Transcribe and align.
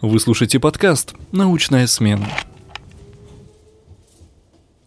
Вы 0.00 0.20
слушаете 0.20 0.60
подкаст 0.60 1.16
«Научная 1.32 1.88
смена». 1.88 2.28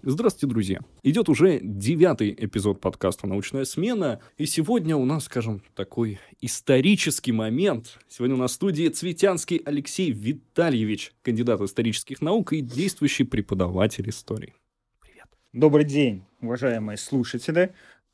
Здравствуйте, 0.01 0.47
друзья. 0.47 0.79
Идет 1.03 1.27
уже 1.27 1.59
девятый 1.61 2.33
эпизод 2.37 2.79
подкаста 2.79 3.27
«Научная 3.27 3.65
смена», 3.65 4.21
и 4.37 4.45
сегодня 4.45 4.95
у 4.95 5.03
нас, 5.03 5.25
скажем, 5.25 5.63
такой 5.75 6.17
исторический 6.39 7.33
момент. 7.33 7.99
Сегодня 8.07 8.37
у 8.37 8.39
нас 8.39 8.51
в 8.51 8.53
студии 8.53 8.87
Цветянский 8.87 9.61
Алексей 9.65 10.11
Витальевич, 10.11 11.11
кандидат 11.23 11.59
исторических 11.59 12.21
наук 12.21 12.53
и 12.53 12.61
действующий 12.61 13.25
преподаватель 13.25 14.09
истории. 14.09 14.53
Привет. 15.01 15.27
Добрый 15.51 15.83
день, 15.83 16.23
уважаемые 16.39 16.95
слушатели. 16.95 17.73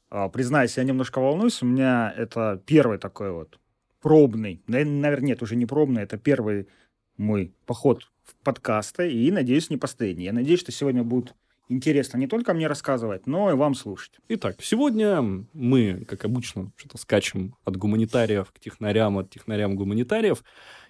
А, 0.10 0.30
признаюсь, 0.30 0.78
я 0.78 0.84
немножко 0.84 1.20
волнуюсь. 1.20 1.62
У 1.62 1.68
меня 1.68 2.12
это 2.18 2.60
первый 2.66 2.98
такой 2.98 3.32
вот 3.32 3.60
пробный, 4.02 4.64
наверное, 4.68 5.20
нет, 5.20 5.42
уже 5.44 5.56
не 5.56 5.66
пробный, 5.66 6.04
это 6.04 6.18
первый 6.18 6.68
мой 7.18 7.54
поход 7.66 8.10
в 8.24 8.36
подкасты, 8.44 9.12
и, 9.12 9.32
надеюсь, 9.32 9.70
не 9.70 9.78
последний. 9.78 10.26
Я 10.26 10.34
надеюсь, 10.34 10.60
что 10.60 10.72
сегодня 10.72 11.04
будет 11.04 11.34
интересно 11.70 12.18
не 12.18 12.28
только 12.28 12.54
мне 12.54 12.68
рассказывать, 12.68 13.28
но 13.28 13.52
и 13.52 13.56
вам 13.56 13.76
слушать. 13.76 14.14
Итак, 14.30 14.58
сегодня 14.62 15.22
мы, 15.54 16.06
как 16.08 16.26
обычно, 16.26 16.72
что-то 16.78 16.98
скачем 16.98 17.56
от 17.66 17.78
гуманитариев 17.78 18.52
к 18.52 18.60
технарям, 18.60 19.18
от 19.18 19.30
технарям 19.30 19.76
гуманитариев. 19.76 20.44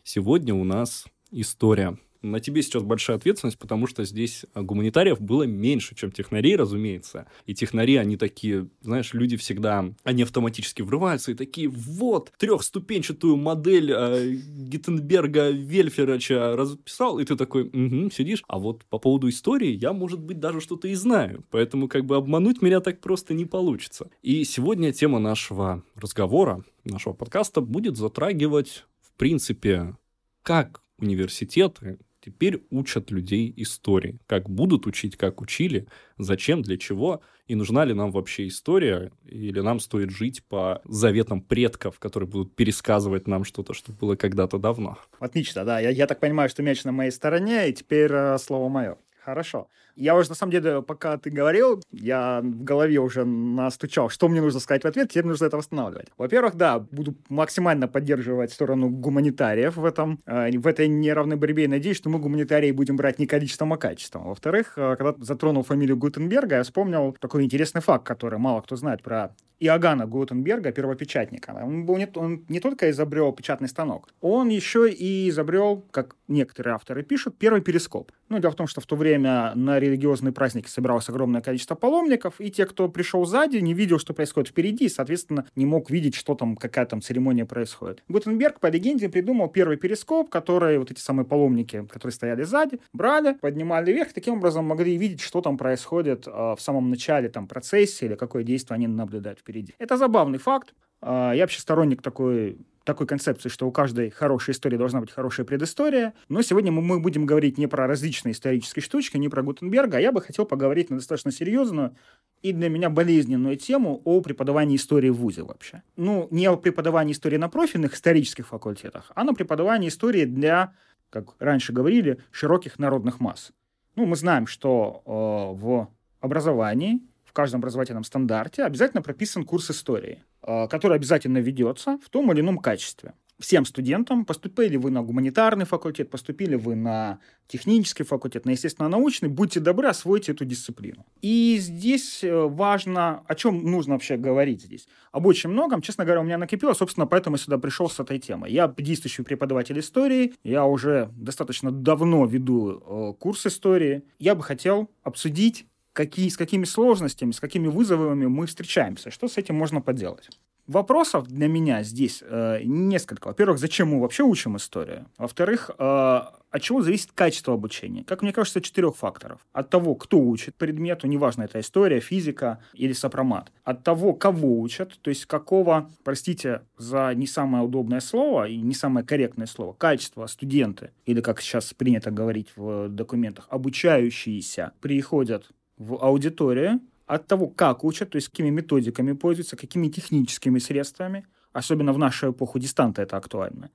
Сегодня 0.04 0.54
у 0.54 0.64
нас 0.64 1.06
история 1.32 1.98
на 2.22 2.40
тебе 2.40 2.62
сейчас 2.62 2.84
большая 2.84 3.18
ответственность, 3.18 3.58
потому 3.58 3.88
что 3.88 4.04
здесь 4.04 4.46
а, 4.54 4.62
гуманитариев 4.62 5.20
было 5.20 5.44
меньше, 5.44 5.96
чем 5.96 6.12
технарей, 6.12 6.56
разумеется. 6.56 7.28
И 7.46 7.54
технари, 7.54 7.96
они 7.96 8.18
такие, 8.18 8.68
знаешь, 8.82 9.14
люди 9.14 9.38
всегда, 9.38 9.86
они 10.04 10.24
автоматически 10.24 10.82
врываются 10.82 11.32
и 11.32 11.36
такие, 11.36 11.68
вот, 11.70 12.32
трехступенчатую 12.38 13.38
модель 13.38 13.92
э, 13.92 14.34
Гиттенберга 14.34 15.50
Вельферача 15.50 16.56
расписал, 16.56 17.20
и 17.20 17.26
ты 17.26 17.36
такой, 17.36 17.64
угу, 17.64 18.12
сидишь. 18.12 18.44
А 18.48 18.60
вот 18.60 18.86
по 18.86 19.00
поводу 19.00 19.30
истории 19.30 19.72
я, 19.72 19.94
может 19.94 20.20
быть, 20.20 20.40
даже 20.40 20.62
что-то 20.62 20.88
и 20.88 20.96
знаю. 20.96 21.44
Поэтому 21.52 21.88
как 21.88 22.06
бы 22.06 22.16
обмануть 22.16 22.62
меня 22.62 22.80
так 22.80 23.02
просто 23.02 23.34
не 23.34 23.46
получится. 23.46 24.10
И 24.22 24.44
сегодня 24.44 24.92
тема 24.92 25.20
нашего 25.20 25.84
разговора, 25.96 26.64
нашего 26.84 27.14
подкаста 27.14 27.62
будет 27.62 27.98
затрагивать, 27.98 28.86
в 29.02 29.18
принципе, 29.18 29.96
как 30.44 30.82
университеты, 31.00 32.00
теперь 32.28 32.62
учат 32.72 33.10
людей 33.10 33.54
истории. 33.56 34.20
Как 34.28 34.50
будут 34.50 34.86
учить, 34.86 35.16
как 35.16 35.40
учили, 35.40 35.88
зачем, 36.18 36.62
для 36.62 36.78
чего, 36.78 37.22
и 37.48 37.56
нужна 37.56 37.86
ли 37.86 37.94
нам 37.94 38.12
вообще 38.12 38.48
история, 38.48 39.12
или 39.26 39.62
нам 39.62 39.80
стоит 39.80 40.10
жить 40.10 40.44
по 40.44 40.82
заветам 40.84 41.42
предков, 41.42 42.00
которые 42.00 42.28
будут 42.28 42.54
пересказывать 42.54 43.28
нам 43.28 43.46
что-то, 43.46 43.74
что 43.74 43.94
было 43.94 44.18
когда-то 44.18 44.58
давно. 44.58 44.98
Отлично, 45.20 45.64
да. 45.64 45.80
Я, 45.80 45.90
я 45.90 46.06
так 46.06 46.20
понимаю, 46.20 46.50
что 46.50 46.64
мяч 46.64 46.84
на 46.84 46.92
моей 46.92 47.12
стороне, 47.12 47.70
и 47.70 47.74
теперь 47.74 48.12
э, 48.12 48.38
слово 48.40 48.68
мое. 48.68 48.98
Хорошо. 49.28 49.68
Я 49.98 50.16
уже, 50.16 50.30
на 50.30 50.36
самом 50.36 50.54
деле, 50.54 50.82
пока 50.82 51.18
ты 51.18 51.30
говорил, 51.30 51.84
я 51.92 52.40
в 52.42 52.64
голове 52.64 53.00
уже 53.00 53.26
настучал, 53.26 54.08
что 54.10 54.30
мне 54.30 54.40
нужно 54.40 54.62
сказать 54.62 54.86
в 54.86 54.88
ответ, 54.88 55.10
теперь 55.10 55.26
нужно 55.26 55.48
это 55.48 55.58
восстанавливать. 55.58 56.08
Во-первых, 56.18 56.56
да, 56.56 56.80
буду 56.80 57.14
максимально 57.28 57.90
поддерживать 57.90 58.54
сторону 58.54 58.90
гуманитариев 58.90 59.76
в, 59.76 59.84
этом, 59.84 60.22
э, 60.26 60.58
в 60.58 60.66
этой 60.66 60.88
неравной 60.88 61.36
борьбе 61.36 61.66
и 61.66 61.68
надеюсь, 61.68 61.98
что 61.98 62.10
мы 62.10 62.20
гуманитарии 62.20 62.72
будем 62.72 62.96
брать 62.96 63.20
не 63.20 63.28
количеством, 63.28 63.74
а 63.74 63.78
качеством. 63.78 64.30
Во-вторых, 64.30 64.78
э, 64.78 64.96
когда 64.96 65.14
затронул 65.20 65.64
фамилию 65.64 65.98
Гутенберга, 65.98 66.56
я 66.56 66.64
вспомнил 66.64 67.14
такой 67.20 67.44
интересный 67.44 67.82
факт, 67.82 68.08
который 68.08 68.40
мало 68.40 68.62
кто 68.62 68.78
знает 68.78 69.04
про 69.04 69.36
Иоганна 69.60 70.06
Гутенберга, 70.06 70.72
первопечатника. 70.72 71.52
Он, 71.52 71.86
был 71.86 71.98
не, 71.98 72.08
он 72.16 72.46
не 72.48 72.60
только 72.60 72.90
изобрел 72.92 73.34
печатный 73.34 73.68
станок, 73.68 74.08
он 74.22 74.50
еще 74.50 74.90
и 74.90 75.30
изобрел, 75.30 75.84
как 75.92 76.16
некоторые 76.28 76.76
авторы 76.76 77.04
пишут, 77.04 77.38
первый 77.38 77.62
перископ. 77.62 78.12
Ну, 78.30 78.40
дело 78.40 78.52
в 78.52 78.56
том, 78.56 78.68
что 78.68 78.82
в 78.82 78.86
то 78.86 78.96
время 78.96 79.54
на 79.56 79.80
религиозные 79.80 80.34
праздники 80.34 80.68
собиралось 80.68 81.08
огромное 81.08 81.42
количество 81.42 81.76
паломников, 81.76 82.36
и 82.40 82.52
те, 82.52 82.66
кто 82.66 82.90
пришел 82.90 83.26
сзади, 83.26 83.58
не 83.58 83.74
видел, 83.74 84.00
что 84.00 84.14
происходит 84.14 84.50
впереди, 84.50 84.86
и, 84.86 84.90
соответственно, 84.90 85.46
не 85.56 85.66
мог 85.66 85.90
видеть, 85.90 86.16
что 86.16 86.36
там, 86.36 86.58
какая 86.58 86.86
там 86.86 87.02
церемония 87.02 87.46
происходит. 87.46 88.04
Гутенберг, 88.10 88.60
по 88.60 88.68
легенде, 88.68 89.08
придумал 89.10 89.48
первый 89.48 89.78
перископ, 89.78 90.30
который 90.30 90.78
вот 90.78 90.92
эти 90.92 91.00
самые 91.00 91.26
паломники, 91.26 91.86
которые 91.90 92.14
стояли 92.14 92.44
сзади, 92.44 92.80
брали, 92.92 93.34
поднимали 93.34 93.92
вверх, 93.92 94.12
таким 94.14 94.36
образом 94.36 94.66
могли 94.66 94.98
видеть, 94.98 95.22
что 95.22 95.42
там 95.42 95.58
происходит 95.58 96.28
э, 96.28 96.32
в 96.32 96.58
самом 96.60 96.90
начале 96.90 97.30
там 97.30 97.48
процессии 97.48 98.06
или 98.06 98.16
какое 98.16 98.44
действие 98.44 98.76
они 98.76 98.88
наблюдают 98.88 99.40
впереди. 99.40 99.74
Это 99.80 99.98
забавный 99.98 100.38
факт. 100.38 100.74
Э, 101.02 101.32
я 101.34 101.44
вообще 101.44 101.62
сторонник 101.62 102.02
такой 102.02 102.58
такой 102.88 103.06
концепции, 103.06 103.50
что 103.50 103.68
у 103.68 103.72
каждой 103.72 104.10
хорошей 104.10 104.54
истории 104.54 104.78
должна 104.78 105.02
быть 105.02 105.12
хорошая 105.12 105.46
предыстория. 105.46 106.14
Но 106.30 106.42
сегодня 106.42 106.72
мы 106.72 107.00
будем 107.00 107.26
говорить 107.26 107.58
не 107.58 107.68
про 107.68 107.86
различные 107.86 108.32
исторические 108.32 108.82
штучки, 108.82 109.18
не 109.18 109.28
про 109.28 109.44
Гутенберга, 109.44 109.98
а 109.98 110.00
я 110.00 110.12
бы 110.12 110.22
хотел 110.22 110.46
поговорить 110.46 110.90
на 110.90 110.96
достаточно 110.96 111.32
серьезную 111.32 111.96
и 112.42 112.54
для 112.54 112.70
меня 112.70 112.90
болезненную 112.90 113.58
тему 113.58 114.02
о 114.06 114.22
преподавании 114.22 114.78
истории 114.78 115.10
в 115.10 115.18
ВУЗе 115.18 115.44
вообще. 115.44 115.84
Ну, 115.98 116.28
не 116.32 116.48
о 116.48 116.56
преподавании 116.56 117.12
истории 117.12 117.38
на 117.38 117.50
профильных 117.50 117.94
исторических 117.94 118.48
факультетах, 118.48 119.12
а 119.16 119.24
на 119.26 119.34
преподавании 119.34 119.90
истории 119.90 120.24
для, 120.24 120.74
как 121.10 121.36
раньше 121.40 121.74
говорили, 121.74 122.20
широких 122.32 122.80
народных 122.80 123.20
масс. 123.20 123.52
Ну, 123.96 124.06
мы 124.06 124.16
знаем, 124.16 124.48
что 124.48 125.02
э, 125.06 125.62
в 125.62 125.90
образовании, 126.22 127.02
каждом 127.38 127.60
образовательном 127.60 128.04
стандарте 128.04 128.64
обязательно 128.64 129.04
прописан 129.04 129.46
курс 129.46 129.70
истории. 129.70 130.24
Э, 130.50 130.68
который 130.70 130.96
обязательно 130.96 131.40
ведется 131.40 132.00
в 132.02 132.10
том 132.10 132.32
или 132.32 132.40
ином 132.40 132.60
качестве. 132.60 133.14
Всем 133.38 133.66
студентам, 133.66 134.24
поступили 134.24 134.78
вы 134.78 134.92
на 134.92 135.04
гуманитарный 135.04 135.66
факультет, 135.66 136.10
поступили 136.10 136.56
вы 136.56 136.76
на 136.76 137.20
технический 137.48 138.04
факультет, 138.04 138.46
на 138.46 138.52
естественно-научный, 138.52 139.28
будьте 139.28 139.60
добры, 139.60 139.90
освойте 139.90 140.32
эту 140.32 140.46
дисциплину. 140.46 141.06
И 141.22 141.58
здесь 141.60 142.24
э, 142.24 142.34
важно, 142.34 143.24
о 143.28 143.36
чем 143.36 143.62
нужно 143.70 143.94
вообще 143.94 144.16
говорить 144.16 144.62
здесь. 144.62 144.88
Об 145.12 145.26
очень 145.26 145.50
многом, 145.50 145.82
честно 145.82 146.06
говоря, 146.06 146.22
у 146.22 146.24
меня 146.24 146.38
накипело, 146.38 146.74
собственно, 146.74 147.06
поэтому 147.06 147.36
я 147.36 147.44
сюда 147.44 147.58
пришел 147.58 147.90
с 147.90 148.00
этой 148.00 148.18
темой. 148.18 148.50
Я 148.50 148.74
действующий 148.78 149.24
преподаватель 149.24 149.78
истории, 149.80 150.34
я 150.44 150.66
уже 150.66 151.10
достаточно 151.14 151.72
давно 151.72 152.26
веду 152.26 152.72
э, 152.72 153.14
курс 153.20 153.46
истории. 153.48 154.04
Я 154.18 154.34
бы 154.34 154.44
хотел 154.44 154.90
обсудить 155.04 155.66
какие, 155.98 156.30
с 156.30 156.38
какими 156.38 156.64
сложностями, 156.66 157.32
с 157.32 157.40
какими 157.40 157.68
вызовами 157.68 158.28
мы 158.28 158.46
встречаемся, 158.46 159.10
что 159.10 159.28
с 159.28 159.38
этим 159.38 159.56
можно 159.56 159.82
поделать. 159.82 160.30
Вопросов 160.68 161.28
для 161.28 161.48
меня 161.48 161.82
здесь 161.84 162.22
э, 162.22 162.60
несколько. 162.64 163.30
Во-первых, 163.30 163.58
зачем 163.58 163.88
мы 163.88 164.02
вообще 164.02 164.24
учим 164.24 164.58
историю? 164.58 165.06
Во-вторых, 165.18 165.72
э, 165.80 166.22
от 166.50 166.62
чего 166.62 166.82
зависит 166.82 167.12
качество 167.14 167.54
обучения? 167.54 168.04
Как 168.04 168.22
мне 168.22 168.34
кажется, 168.34 168.62
четырех 168.62 168.96
факторов. 168.96 169.40
От 169.54 169.70
того, 169.70 169.96
кто 169.96 170.20
учит 170.20 170.56
предмету, 170.56 171.08
неважно, 171.08 171.44
это 171.44 171.60
история, 171.62 172.02
физика 172.02 172.60
или 172.74 172.94
сопромат. 172.94 173.52
От 173.64 173.84
того, 173.84 174.14
кого 174.14 174.60
учат, 174.60 175.00
то 175.02 175.10
есть 175.10 175.26
какого, 175.26 175.90
простите 176.04 176.62
за 176.78 177.14
не 177.16 177.28
самое 177.28 177.64
удобное 177.64 178.02
слово 178.02 178.48
и 178.48 178.58
не 178.58 178.74
самое 178.74 179.06
корректное 179.06 179.48
слово, 179.48 179.74
качество 179.74 180.28
студенты, 180.28 180.92
или 181.06 181.22
как 181.22 181.42
сейчас 181.42 181.74
принято 181.74 182.12
говорить 182.12 182.50
в 182.56 182.90
документах, 182.90 183.48
обучающиеся, 183.50 184.74
приходят 184.82 185.50
в 185.78 185.96
аудиторию 186.04 186.82
от 187.06 187.28
того, 187.28 187.48
как 187.48 187.84
учат, 187.84 188.10
то 188.10 188.18
есть 188.18 188.30
какими 188.30 188.50
методиками 188.50 189.14
пользуются, 189.14 189.56
какими 189.56 189.88
техническими 189.88 190.60
средствами, 190.60 191.26
особенно 191.54 191.94
в 191.94 191.98
нашу 191.98 192.32
эпоху 192.32 192.60
дистанта 192.60 193.02
это 193.02 193.18
актуально, 193.18 193.70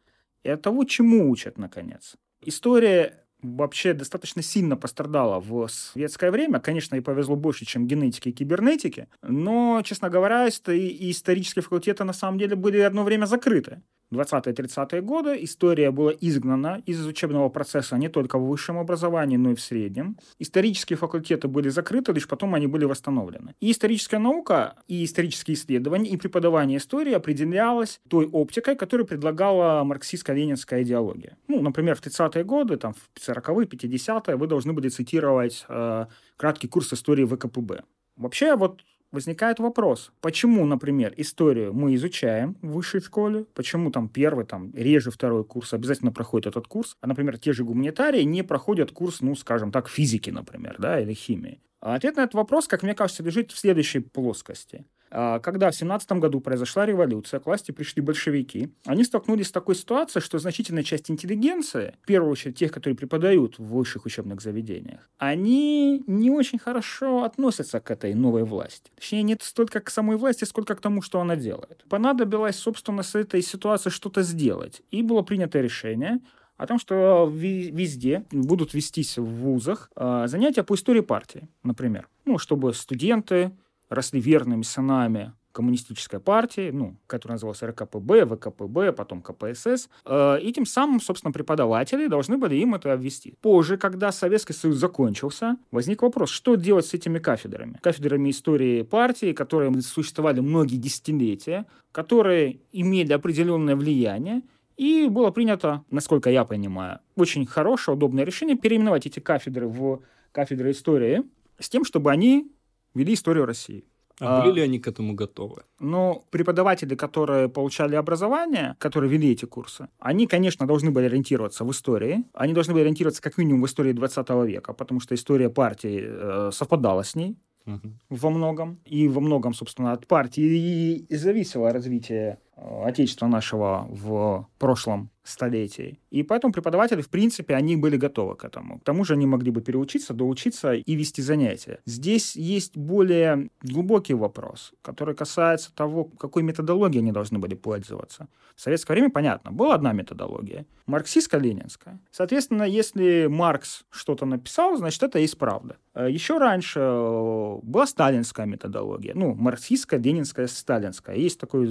и 0.45 0.51
от 0.51 0.63
того, 0.63 0.85
чему 0.85 1.31
учат, 1.31 1.59
наконец. 1.59 2.17
История 2.45 3.23
вообще 3.43 3.93
достаточно 3.93 4.43
сильно 4.43 4.77
пострадала 4.77 5.41
в 5.41 5.69
советское 5.69 6.31
время. 6.31 6.61
Конечно, 6.61 6.97
и 6.97 7.01
повезло 7.01 7.37
больше, 7.37 7.65
чем 7.65 7.87
генетики 7.87 8.29
и 8.29 8.33
кибернетики. 8.33 9.09
Но, 9.23 9.83
честно 9.85 10.11
говоря, 10.11 10.47
и 10.47 11.11
исторические 11.11 11.63
факультеты 11.63 12.05
на 12.05 12.13
самом 12.13 12.39
деле 12.39 12.57
были 12.57 12.79
одно 12.79 13.05
время 13.05 13.27
закрыты. 13.27 13.83
20-30-е 14.15 15.03
годы 15.03 15.39
история 15.45 15.91
была 15.91 16.13
изгнана 16.21 16.83
из 16.87 17.05
учебного 17.07 17.49
процесса 17.49 17.97
не 17.97 18.09
только 18.09 18.39
в 18.39 18.47
высшем 18.49 18.79
образовании, 18.79 19.37
но 19.37 19.53
и 19.53 19.55
в 19.55 19.61
среднем. 19.61 20.17
Исторические 20.39 20.97
факультеты 20.97 21.49
были 21.49 21.69
закрыты, 21.69 22.13
лишь 22.13 22.29
потом 22.29 22.55
они 22.55 22.67
были 22.67 22.85
восстановлены. 22.85 23.55
И 23.61 23.71
историческая 23.71 24.19
наука, 24.19 24.77
и 24.89 25.05
исторические 25.05 25.55
исследования, 25.55 26.11
и 26.11 26.17
преподавание 26.17 26.79
истории 26.79 27.13
определялось 27.13 28.01
той 28.09 28.27
оптикой, 28.27 28.77
которую 28.77 29.07
предлагала 29.07 29.85
марксистско-ленинская 29.85 30.83
идеология. 30.83 31.37
Ну, 31.49 31.63
например, 31.63 31.97
в 31.97 32.03
30-е 32.03 32.45
годы, 32.45 32.77
там, 32.77 32.95
в 32.95 33.29
40-е, 33.29 33.67
50-е 33.67 34.37
вы 34.37 34.47
должны 34.47 34.73
были 34.73 34.89
цитировать 34.89 35.65
э, 35.69 36.07
краткий 36.37 36.69
курс 36.69 36.93
истории 36.93 37.25
ВКПБ. 37.25 37.83
Вообще, 38.17 38.57
вот 38.57 38.83
возникает 39.13 39.61
вопрос, 39.61 40.11
почему, 40.21 40.67
например, 40.67 41.15
историю 41.17 41.73
мы 41.73 41.95
изучаем 41.95 42.57
в 42.63 42.73
высшей 42.73 43.01
школе, 43.01 43.45
почему 43.55 43.91
там 43.91 44.09
первый, 44.09 44.45
там 44.45 44.73
реже 44.75 45.11
второй 45.11 45.45
курс 45.45 45.73
обязательно 45.75 46.11
проходит 46.13 46.47
этот 46.49 46.67
курс, 46.67 46.97
а, 47.01 47.07
например, 47.07 47.39
те 47.39 47.53
же 47.53 47.65
гуманитарии 47.65 48.23
не 48.23 48.43
проходят 48.43 48.91
курс, 48.91 49.21
ну, 49.21 49.37
скажем 49.37 49.71
так, 49.71 49.89
физики, 49.89 50.31
например, 50.31 50.77
да, 50.79 51.01
или 51.01 51.13
химии. 51.13 51.61
А 51.81 51.95
ответ 51.95 52.17
на 52.17 52.23
этот 52.23 52.35
вопрос, 52.35 52.69
как 52.69 52.83
мне 52.83 52.95
кажется, 52.95 53.23
лежит 53.23 53.53
в 53.53 53.59
следующей 53.59 54.01
плоскости. 54.01 54.87
А, 55.15 55.41
когда 55.41 55.71
в 55.71 55.77
17 55.77 56.13
году 56.13 56.41
произошла 56.41 56.87
революция, 56.87 57.39
к 57.39 57.47
власти 57.47 57.71
пришли 57.71 58.01
большевики, 58.01 58.71
они 58.87 59.05
столкнулись 59.05 59.49
с 59.49 59.53
такой 59.53 59.75
ситуацией, 59.75 60.23
что 60.23 60.39
значительная 60.39 60.83
часть 60.83 61.11
интеллигенции, 61.11 61.95
в 62.03 62.07
первую 62.07 62.33
очередь 62.33 62.57
тех, 62.57 62.73
которые 62.73 62.97
преподают 62.97 63.59
в 63.59 63.65
высших 63.65 64.07
учебных 64.07 64.41
заведениях, 64.41 65.11
они 65.19 66.03
не 66.07 66.31
очень 66.31 66.59
хорошо 66.59 67.25
относятся 67.25 67.81
к 67.81 67.91
этой 67.91 68.15
новой 68.15 68.45
власти. 68.45 68.91
Точнее, 68.95 69.23
не 69.23 69.37
столько 69.41 69.81
к 69.81 69.91
самой 69.91 70.17
власти, 70.17 70.45
сколько 70.45 70.75
к 70.75 70.81
тому, 70.81 71.03
что 71.03 71.21
она 71.21 71.37
делает. 71.37 71.85
Понадобилось, 71.91 72.57
собственно, 72.57 73.03
с 73.03 73.15
этой 73.15 73.43
ситуацией 73.43 73.93
что-то 73.93 74.23
сделать. 74.23 74.81
И 74.91 75.03
было 75.03 75.23
принято 75.23 75.61
решение 75.61 76.21
о 76.57 76.67
том, 76.67 76.79
что 76.79 77.31
везде 77.33 78.25
будут 78.31 78.73
вестись 78.73 79.19
в 79.19 79.25
вузах 79.25 79.91
а, 79.97 80.27
занятия 80.29 80.63
по 80.63 80.75
истории 80.75 81.01
партии, 81.01 81.49
например. 81.63 82.09
Ну, 82.25 82.39
чтобы 82.39 82.73
студенты 82.73 83.53
росли 83.93 84.21
верными 84.21 84.63
сынами 84.63 85.33
коммунистической 85.53 86.19
партии, 86.19 86.71
ну, 86.73 86.97
которая 87.07 87.35
называлась 87.35 87.63
РКПБ, 87.63 88.25
ВКПБ, 88.27 88.93
потом 88.93 89.21
КПСС. 89.21 89.91
Э, 90.07 90.39
и 90.41 90.51
тем 90.51 90.65
самым, 90.65 91.01
собственно, 91.01 91.31
преподаватели 91.31 92.07
должны 92.07 92.39
были 92.39 92.57
им 92.57 92.75
это 92.75 92.93
обвести. 92.93 93.35
Позже, 93.43 93.77
когда 93.77 94.13
Советский 94.13 94.55
Союз 94.55 94.77
закончился, 94.77 95.57
возник 95.71 96.03
вопрос, 96.03 96.31
что 96.31 96.55
делать 96.55 96.87
с 96.87 96.95
этими 96.95 97.19
кафедрами? 97.19 97.79
Кафедрами 97.83 98.31
истории 98.31 98.83
партии, 98.83 99.33
которые 99.33 99.79
существовали 99.83 100.41
многие 100.41 100.77
десятилетия, 100.77 101.67
которые 101.93 102.61
имели 102.73 103.13
определенное 103.13 103.77
влияние, 103.77 104.43
и 104.79 105.07
было 105.09 105.31
принято, 105.31 105.85
насколько 105.91 106.31
я 106.31 106.45
понимаю, 106.45 107.01
очень 107.15 107.45
хорошее, 107.45 107.95
удобное 107.95 108.25
решение 108.25 108.57
переименовать 108.57 109.07
эти 109.07 109.21
кафедры 109.21 109.69
в 109.69 110.01
кафедры 110.33 110.71
истории 110.71 111.25
с 111.59 111.69
тем, 111.69 111.85
чтобы 111.85 112.11
они 112.11 112.51
вели 112.95 113.15
историю 113.15 113.47
России. 113.47 113.85
А, 114.21 114.43
были 114.43 114.57
ли 114.57 114.63
они 114.63 114.79
к 114.79 114.87
этому 114.89 115.15
готовы? 115.15 115.63
Ну, 115.81 116.25
преподаватели, 116.31 116.95
которые 116.95 117.49
получали 117.49 117.97
образование, 117.97 118.77
которые 118.79 119.11
вели 119.11 119.33
эти 119.33 119.47
курсы, 119.47 119.89
они, 119.99 120.27
конечно, 120.27 120.67
должны 120.67 120.91
были 120.91 121.07
ориентироваться 121.07 121.65
в 121.65 121.71
истории. 121.71 122.25
Они 122.35 122.53
должны 122.53 122.73
были 122.73 122.83
ориентироваться 122.83 123.23
как 123.23 123.39
минимум 123.39 123.63
в 123.63 123.67
истории 123.67 123.93
20 123.93 124.29
века, 124.47 124.73
потому 124.75 125.01
что 125.01 125.15
история 125.15 125.51
партии 125.51 126.03
э, 126.05 126.51
совпадала 126.53 127.03
с 127.03 127.15
ней 127.15 127.37
угу. 127.67 127.93
во 128.11 128.31
многом. 128.31 128.81
И 128.85 129.09
во 129.09 129.21
многом, 129.21 129.55
собственно, 129.55 129.93
от 129.93 130.07
партии 130.07 131.05
и 131.09 131.17
зависело 131.17 131.73
развитие 131.73 132.39
Отечества 132.57 133.27
нашего 133.27 133.87
в 133.91 134.47
прошлом 134.59 135.11
столетий. 135.25 136.01
И 136.11 136.23
поэтому 136.23 136.53
преподаватели, 136.53 137.01
в 137.01 137.09
принципе, 137.09 137.55
они 137.55 137.77
были 137.77 137.97
готовы 137.97 138.35
к 138.35 138.45
этому. 138.45 138.79
К 138.81 138.85
тому 138.85 139.05
же 139.05 139.15
они 139.15 139.27
могли 139.27 139.51
бы 139.51 139.61
переучиться, 139.61 140.15
доучиться 140.15 140.73
и 140.75 140.95
вести 140.95 141.23
занятия. 141.23 141.79
Здесь 141.87 142.37
есть 142.37 142.77
более 142.77 143.49
глубокий 143.63 144.15
вопрос, 144.15 144.73
который 144.83 145.15
касается 145.15 145.73
того, 145.75 146.05
какой 146.05 146.43
методологией 146.43 147.03
они 147.03 147.13
должны 147.13 147.39
были 147.39 147.55
пользоваться. 147.55 148.29
В 148.57 148.61
советское 148.61 148.95
время, 148.95 149.11
понятно, 149.11 149.53
была 149.53 149.75
одна 149.75 149.93
методология– 149.93 150.67
марксистско-ленинская. 150.87 151.99
Соответственно, 152.11 152.65
если 152.65 153.27
Маркс 153.27 153.85
что-то 153.91 154.27
написал, 154.27 154.77
значит, 154.77 155.03
это 155.03 155.19
есть 155.21 155.39
правда. 155.39 155.77
Э, 155.95 156.11
Еще 156.11 156.39
раньше 156.39 156.81
э, 156.81 157.59
была 157.63 157.87
сталинская 157.87 158.47
методология, 158.47 159.15
ну, 159.15 159.35
марксистская, 159.35 160.01
ленинская, 160.01 160.49
сталинская. 160.49 161.17
Есть 161.17 161.39
такой 161.39 161.67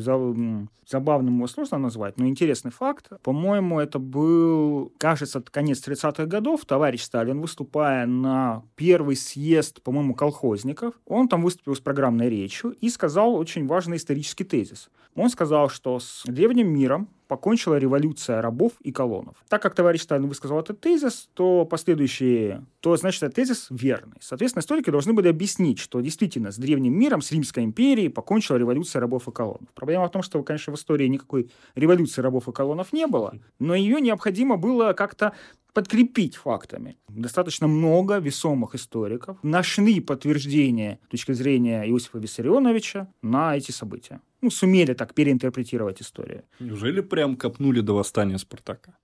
забавный, 0.88 1.34
его 1.34 1.48
сложно 1.48 1.78
назвать, 1.78 2.18
но 2.18 2.28
интересный 2.28 2.72
факт. 2.72 3.10
По 3.24 3.32
по-моему, 3.32 3.80
это 3.80 3.98
был, 3.98 4.94
кажется, 4.98 5.42
конец 5.42 5.88
30-х 5.88 6.26
годов. 6.26 6.66
Товарищ 6.66 7.02
Сталин, 7.02 7.42
выступая 7.42 8.06
на 8.06 8.64
первый 8.76 9.16
съезд, 9.16 9.82
по-моему, 9.82 10.14
колхозников, 10.14 10.94
он 11.06 11.28
там 11.28 11.42
выступил 11.42 11.76
с 11.76 11.80
программной 11.80 12.30
речью 12.30 12.72
и 12.82 12.90
сказал 12.90 13.34
очень 13.36 13.66
важный 13.68 13.98
исторический 13.98 14.44
тезис. 14.44 14.90
Он 15.16 15.30
сказал, 15.30 15.70
что 15.70 16.00
с 16.00 16.24
древним 16.26 16.68
миром 16.68 17.08
покончила 17.32 17.78
революция 17.78 18.42
рабов 18.42 18.74
и 18.82 18.92
колонов. 18.92 19.38
Так 19.48 19.62
как 19.62 19.74
товарищ 19.74 20.02
Сталин 20.02 20.28
высказал 20.28 20.60
этот 20.60 20.82
тезис, 20.82 21.30
то 21.34 21.64
последующие, 21.64 22.66
то 22.82 22.98
значит 22.98 23.24
этот 23.24 23.38
тезис 23.38 23.68
верный. 23.70 24.18
Соответственно, 24.20 24.60
историки 24.60 24.90
должны 24.90 25.14
были 25.14 25.30
объяснить, 25.30 25.80
что 25.80 26.02
действительно 26.02 26.52
с 26.52 26.58
древним 26.58 26.94
миром, 26.94 27.22
с 27.22 27.32
Римской 27.32 27.64
империей 27.64 28.10
покончила 28.10 28.58
революция 28.58 29.00
рабов 29.00 29.30
и 29.30 29.32
колонов. 29.32 29.70
Проблема 29.76 30.10
в 30.10 30.12
том, 30.12 30.24
что, 30.24 30.44
конечно, 30.44 30.74
в 30.74 30.76
истории 30.76 31.08
никакой 31.08 31.50
революции 31.74 32.22
рабов 32.22 32.50
и 32.50 32.52
колонов 32.52 32.92
не 32.92 33.08
было, 33.08 33.40
но 33.60 33.76
ее 33.76 34.02
необходимо 34.02 34.58
было 34.58 34.92
как-то 34.92 35.32
подкрепить 35.74 36.36
фактами. 36.36 36.98
Достаточно 37.08 37.68
много 37.68 38.18
весомых 38.18 38.76
историков 38.76 39.38
нашли 39.44 40.00
подтверждение 40.00 41.00
точки 41.10 41.34
зрения 41.34 41.84
Иосифа 41.90 42.20
Виссарионовича 42.20 43.08
на 43.22 43.56
эти 43.56 43.72
события 43.72 44.22
ну, 44.42 44.50
сумели 44.50 44.94
так 44.94 45.14
переинтерпретировать 45.14 46.02
историю. 46.02 46.44
Неужели 46.60 47.02
прям 47.02 47.36
копнули 47.38 47.82
до 47.82 47.94
восстания 47.94 48.38
Спартака? 48.38 48.98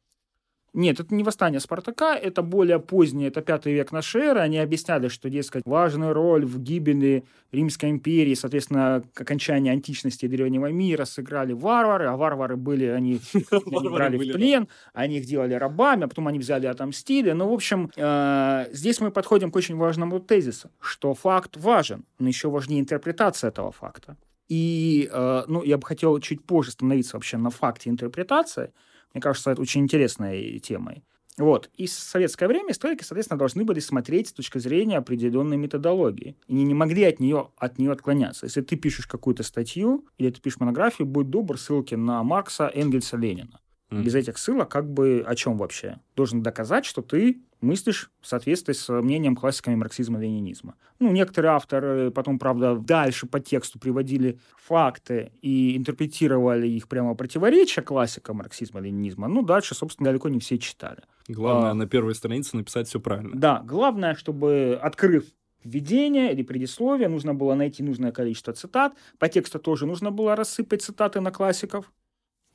Нет, 0.77 0.99
это 0.99 1.15
не 1.15 1.23
восстание 1.23 1.59
Спартака, 1.59 2.15
это 2.15 2.43
более 2.43 2.79
позднее, 2.79 3.29
это 3.29 3.41
пятый 3.41 3.73
век 3.73 3.91
нашей 3.91 4.21
эры. 4.21 4.41
Они 4.41 4.59
объясняли, 4.59 5.07
что, 5.07 5.27
дескать, 5.27 5.63
важную 5.65 6.13
роль 6.13 6.45
в 6.45 6.59
гибели 6.59 7.23
Римской 7.51 7.89
империи, 7.89 8.35
соответственно, 8.35 9.01
к 9.15 9.21
окончанию 9.21 9.73
античности 9.73 10.27
древнего 10.27 10.71
мира 10.71 11.05
сыграли 11.05 11.53
варвары, 11.53 12.05
а 12.05 12.15
варвары 12.15 12.57
были, 12.57 12.85
они 12.85 13.19
брали 13.89 14.17
в 14.17 14.33
плен, 14.33 14.67
они 14.93 15.17
их 15.17 15.25
делали 15.25 15.55
рабами, 15.55 16.03
а 16.03 16.07
потом 16.07 16.27
они 16.27 16.37
взяли 16.37 16.67
отомстили. 16.67 17.31
Ну, 17.31 17.49
в 17.49 17.53
общем, 17.53 17.89
э, 17.95 18.67
здесь 18.71 19.01
мы 19.01 19.09
подходим 19.09 19.49
к 19.49 19.55
очень 19.55 19.77
важному 19.77 20.19
тезису, 20.19 20.69
что 20.79 21.15
факт 21.15 21.57
важен, 21.57 22.05
но 22.19 22.27
еще 22.27 22.51
важнее 22.51 22.81
интерпретация 22.81 23.47
этого 23.47 23.71
факта. 23.71 24.15
И, 24.47 25.09
э, 25.11 25.43
ну, 25.47 25.63
я 25.63 25.79
бы 25.79 25.87
хотел 25.87 26.19
чуть 26.19 26.45
позже 26.45 26.69
остановиться 26.69 27.17
вообще 27.17 27.37
на 27.37 27.49
факте 27.49 27.89
интерпретации. 27.89 28.69
Мне 29.13 29.21
кажется, 29.21 29.51
это 29.51 29.61
очень 29.61 29.81
интересной 29.81 30.59
темой. 30.59 31.03
Вот. 31.37 31.69
И 31.75 31.85
в 31.85 31.91
советское 31.91 32.47
время 32.47 32.71
историки, 32.71 33.03
соответственно, 33.03 33.37
должны 33.37 33.63
были 33.63 33.79
смотреть 33.79 34.29
с 34.29 34.33
точки 34.33 34.57
зрения 34.57 34.97
определенной 34.97 35.57
методологии. 35.57 36.35
И 36.47 36.53
не, 36.53 36.63
не 36.63 36.73
могли 36.73 37.03
от 37.03 37.19
нее, 37.19 37.51
от 37.57 37.77
нее 37.77 37.91
отклоняться. 37.91 38.47
Если 38.47 38.61
ты 38.61 38.75
пишешь 38.75 39.05
какую-то 39.05 39.43
статью 39.43 40.07
или 40.17 40.31
ты 40.31 40.41
пишешь 40.41 40.59
монографию, 40.59 41.07
будь 41.07 41.29
добр, 41.29 41.59
ссылки 41.59 41.93
на 41.93 42.23
Маркса, 42.23 42.71
Энгельса, 42.73 43.17
Ленина. 43.17 43.59
Mm. 43.91 44.03
Без 44.03 44.15
этих 44.15 44.37
ссылок 44.37 44.69
как 44.69 44.91
бы 44.91 45.23
о 45.25 45.35
чем 45.35 45.57
вообще? 45.57 45.99
Должен 46.15 46.41
доказать, 46.41 46.85
что 46.85 47.01
ты 47.01 47.43
мыслишь 47.61 48.11
в 48.21 48.27
соответствии 48.27 48.73
с 48.73 48.89
мнением 48.89 49.35
классиками 49.35 49.75
марксизма-ленинизма. 49.75 50.75
Ну, 50.99 51.11
некоторые 51.11 51.51
авторы 51.51 52.11
потом, 52.11 52.39
правда, 52.39 52.75
дальше 52.75 53.27
по 53.27 53.39
тексту 53.39 53.79
приводили 53.79 54.39
факты 54.57 55.31
и 55.41 55.75
интерпретировали 55.77 56.67
их 56.67 56.87
прямо 56.87 57.15
противоречия 57.15 57.81
классикам 57.81 58.41
марксизма-ленинизма. 58.41 59.27
Ну, 59.27 59.43
дальше, 59.43 59.75
собственно, 59.75 60.09
далеко 60.09 60.29
не 60.29 60.39
все 60.39 60.57
читали. 60.57 61.03
Главное 61.27 61.71
а, 61.71 61.73
на 61.73 61.87
первой 61.87 62.15
странице 62.15 62.55
написать 62.55 62.87
все 62.87 62.99
правильно. 62.99 63.31
Да, 63.35 63.61
главное, 63.65 64.15
чтобы, 64.15 64.79
открыв 64.81 65.25
введение 65.63 66.31
или 66.33 66.43
предисловие, 66.43 67.09
нужно 67.09 67.33
было 67.33 67.53
найти 67.53 67.83
нужное 67.83 68.11
количество 68.11 68.53
цитат. 68.53 68.93
По 69.19 69.27
тексту 69.27 69.59
тоже 69.59 69.85
нужно 69.85 70.11
было 70.11 70.35
рассыпать 70.35 70.81
цитаты 70.81 71.19
на 71.19 71.31
классиков. 71.31 71.91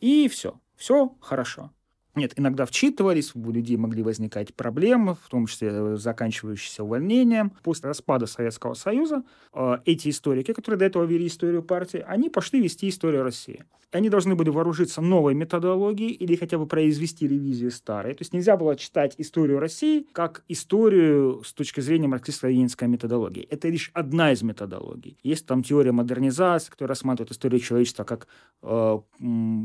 И 0.01 0.29
все. 0.29 0.59
Все 0.77 1.15
хорошо. 1.21 1.71
Нет, 2.15 2.35
иногда 2.37 2.67
вчитывались, 2.67 3.35
у 3.35 3.51
людей 3.51 3.79
могли 3.79 4.03
возникать 4.03 4.55
проблемы, 4.55 5.15
в 5.15 5.29
том 5.31 5.47
числе 5.47 5.71
э, 5.73 5.97
заканчивающиеся 5.97 6.85
увольнением. 6.85 7.53
После 7.63 7.89
распада 7.89 8.27
Советского 8.27 8.75
Союза 8.75 9.23
э, 9.55 9.79
эти 9.87 10.11
историки, 10.11 10.53
которые 10.53 10.79
до 10.79 10.85
этого 10.85 11.05
вели 11.05 11.27
историю 11.27 11.63
партии, 11.63 12.05
они 12.07 12.29
пошли 12.29 12.61
вести 12.61 12.91
историю 12.91 13.23
России. 13.23 13.65
Они 13.93 14.09
должны 14.09 14.35
были 14.35 14.49
вооружиться 14.49 15.03
новой 15.03 15.35
методологией 15.35 16.13
или 16.13 16.35
хотя 16.35 16.57
бы 16.57 16.67
произвести 16.67 17.29
ревизию 17.29 17.71
старой. 17.71 18.15
То 18.15 18.23
есть 18.23 18.33
нельзя 18.33 18.57
было 18.57 18.75
читать 18.75 19.15
историю 19.19 19.59
России 19.59 20.07
как 20.13 20.45
историю 20.49 21.43
с 21.45 21.53
точки 21.53 21.81
зрения 21.81 22.09
марксистско-ленинской 22.09 22.89
методологии. 22.89 23.47
Это 23.51 23.69
лишь 23.69 23.91
одна 23.93 24.33
из 24.33 24.43
методологий. 24.43 25.19
Есть 25.23 25.47
там 25.47 25.63
теория 25.63 25.93
модернизации, 25.93 26.71
которая 26.71 26.91
рассматривает 26.91 27.33
историю 27.33 27.61
человечества 27.61 28.05
как 28.05 28.29
э, 28.63 28.99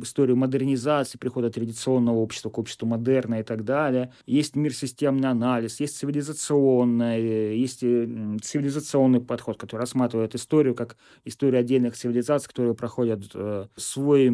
историю 0.01 0.35
модернизации, 0.35 1.17
прихода 1.17 1.49
традиционного 1.49 2.17
общества 2.17 2.36
общества 2.37 2.49
к 2.49 2.57
обществу 2.57 2.87
модерна 2.87 3.39
и 3.39 3.43
так 3.43 3.63
далее. 3.63 4.11
Есть 4.25 4.55
мир 4.55 4.73
системный 4.73 5.29
анализ, 5.29 5.79
есть 5.79 5.97
цивилизационный, 5.97 7.57
есть 7.57 7.83
э, 7.83 8.37
цивилизационный 8.41 9.21
подход, 9.21 9.57
который 9.57 9.81
рассматривает 9.81 10.35
историю 10.35 10.75
как 10.75 10.97
историю 11.25 11.59
отдельных 11.59 11.95
цивилизаций, 11.95 12.47
которые 12.47 12.75
проходят 12.75 13.23
э, 13.33 13.67
свой 13.75 14.33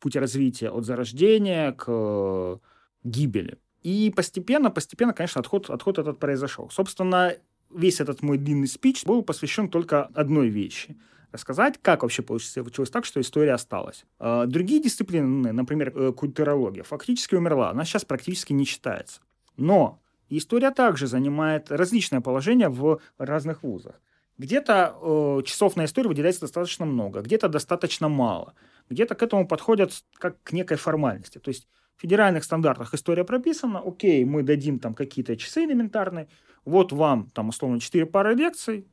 путь 0.00 0.16
развития 0.16 0.70
от 0.70 0.84
зарождения 0.84 1.72
к 1.72 1.84
э, 1.88 2.56
гибели. 3.04 3.58
И 3.82 4.12
постепенно, 4.14 4.70
постепенно, 4.70 5.12
конечно, 5.12 5.40
отход, 5.40 5.70
отход 5.70 5.98
этот 5.98 6.18
произошел. 6.18 6.70
Собственно, 6.70 7.34
весь 7.74 8.00
этот 8.00 8.22
мой 8.22 8.38
длинный 8.38 8.68
спич 8.68 9.04
был 9.04 9.22
посвящен 9.22 9.68
только 9.68 10.04
одной 10.14 10.48
вещи– 10.48 10.96
рассказать, 11.32 11.78
как 11.80 12.02
вообще 12.02 12.22
получилось 12.22 12.90
так, 12.90 13.04
что 13.04 13.20
история 13.20 13.54
осталась. 13.54 14.04
А, 14.18 14.46
другие 14.46 14.82
дисциплины, 14.82 15.52
например, 15.52 15.92
э, 15.96 16.12
культурология, 16.12 16.82
фактически 16.82 17.34
умерла. 17.34 17.70
Она 17.70 17.84
сейчас 17.84 18.04
практически 18.04 18.52
не 18.52 18.66
читается. 18.66 19.20
Но 19.56 20.00
история 20.28 20.70
также 20.70 21.06
занимает 21.06 21.70
различное 21.70 22.20
положение 22.20 22.68
в 22.68 23.00
разных 23.18 23.62
вузах. 23.62 24.00
Где-то 24.38 24.96
э, 25.00 25.42
часов 25.44 25.76
на 25.76 25.84
историю 25.84 26.10
выделяется 26.10 26.42
достаточно 26.42 26.86
много, 26.86 27.20
где-то 27.20 27.48
достаточно 27.48 28.08
мало. 28.08 28.54
Где-то 28.88 29.14
к 29.14 29.22
этому 29.22 29.46
подходят 29.46 29.92
как 30.14 30.42
к 30.42 30.52
некой 30.52 30.76
формальности. 30.76 31.38
То 31.38 31.48
есть 31.48 31.68
в 31.96 32.00
федеральных 32.02 32.44
стандартах 32.44 32.94
история 32.94 33.24
прописана, 33.24 33.80
окей, 33.80 34.24
мы 34.24 34.42
дадим 34.42 34.78
там 34.78 34.94
какие-то 34.94 35.36
часы 35.36 35.64
элементарные, 35.64 36.28
вот 36.64 36.92
вам 36.92 37.30
там 37.30 37.50
условно 37.50 37.80
4 37.80 38.06
пары 38.06 38.34
лекций, 38.34 38.86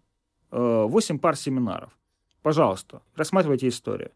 8 0.51 1.15
э, 1.15 1.19
пар 1.19 1.36
семинаров. 1.36 1.99
Пожалуйста, 2.41 3.01
рассматривайте 3.15 3.67
историю. 3.67 4.12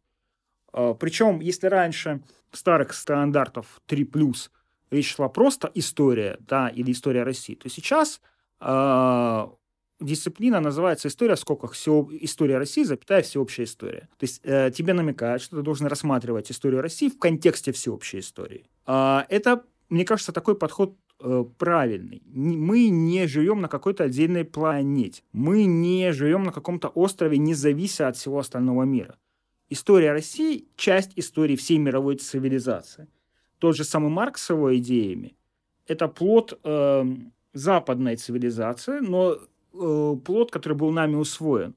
Э, 0.73 0.95
Причем, 0.99 1.39
если 1.39 1.67
раньше 1.67 2.21
старых 2.51 2.93
стандартов 2.93 3.81
3+, 3.87 4.49
речь 4.91 5.15
шла 5.15 5.29
просто 5.29 5.71
история, 5.73 6.37
да, 6.41 6.69
или 6.69 6.91
история 6.91 7.23
России, 7.23 7.55
то 7.55 7.69
сейчас 7.69 8.21
э, 8.59 9.47
дисциплина 9.99 10.59
называется 10.59 11.07
история 11.07 11.35
в 11.35 11.39
скобках 11.39 11.73
все, 11.73 12.07
история 12.21 12.57
России, 12.57 12.83
запятая 12.83 13.21
всеобщая 13.21 13.63
история. 13.63 14.09
То 14.17 14.23
есть 14.23 14.41
э, 14.43 14.71
тебе 14.71 14.93
намекают, 14.93 15.41
что 15.41 15.57
ты 15.57 15.61
должен 15.61 15.87
рассматривать 15.87 16.51
историю 16.51 16.81
России 16.81 17.09
в 17.09 17.17
контексте 17.17 17.71
всеобщей 17.71 18.19
истории. 18.19 18.69
Э, 18.85 19.21
это, 19.29 19.63
мне 19.89 20.05
кажется, 20.05 20.31
такой 20.31 20.55
подход 20.55 20.95
правильный. 21.57 22.21
Мы 22.25 22.89
не 22.89 23.27
живем 23.27 23.61
на 23.61 23.67
какой-то 23.67 24.03
отдельной 24.03 24.43
планете. 24.43 25.23
Мы 25.31 25.65
не 25.65 26.11
живем 26.11 26.43
на 26.43 26.51
каком-то 26.51 26.89
острове, 26.89 27.37
не 27.37 27.53
завися 27.53 28.07
от 28.07 28.17
всего 28.17 28.39
остального 28.39 28.83
мира. 28.83 29.17
История 29.69 30.11
России– 30.11 30.67
часть 30.75 31.13
истории 31.15 31.55
всей 31.55 31.77
мировой 31.77 32.17
цивилизации. 32.17 33.07
Тот 33.59 33.75
же 33.75 33.83
самый 33.83 34.09
Маркс 34.09 34.43
с 34.43 34.49
его 34.49 34.75
идеями– 34.77 35.35
это 35.87 36.07
плод 36.07 36.59
э, 36.63 37.05
западной 37.53 38.15
цивилизации, 38.15 38.99
но 38.99 39.37
э, 39.73 40.15
плод, 40.25 40.51
который 40.51 40.77
был 40.77 40.91
нами 40.91 41.15
усвоен. 41.15 41.75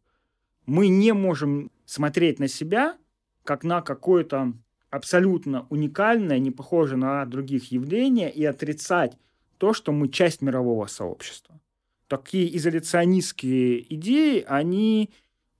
Мы 0.66 0.88
не 0.88 1.12
можем 1.12 1.70
смотреть 1.84 2.40
на 2.40 2.48
себя 2.48 2.96
как 3.44 3.64
на 3.64 3.80
какое-то 3.80 4.52
абсолютно 4.90 5.66
уникальное, 5.70 6.38
не 6.38 6.50
похожее 6.50 6.98
на 6.98 7.24
других 7.24 7.70
явление 7.70 8.30
и 8.30 8.44
отрицать 8.44 9.16
то, 9.58 9.72
что 9.72 9.92
мы 9.92 10.08
часть 10.08 10.42
мирового 10.42 10.86
сообщества. 10.86 11.60
Такие 12.08 12.56
изоляционистские 12.56 13.94
идеи, 13.94 14.44
они, 14.46 15.10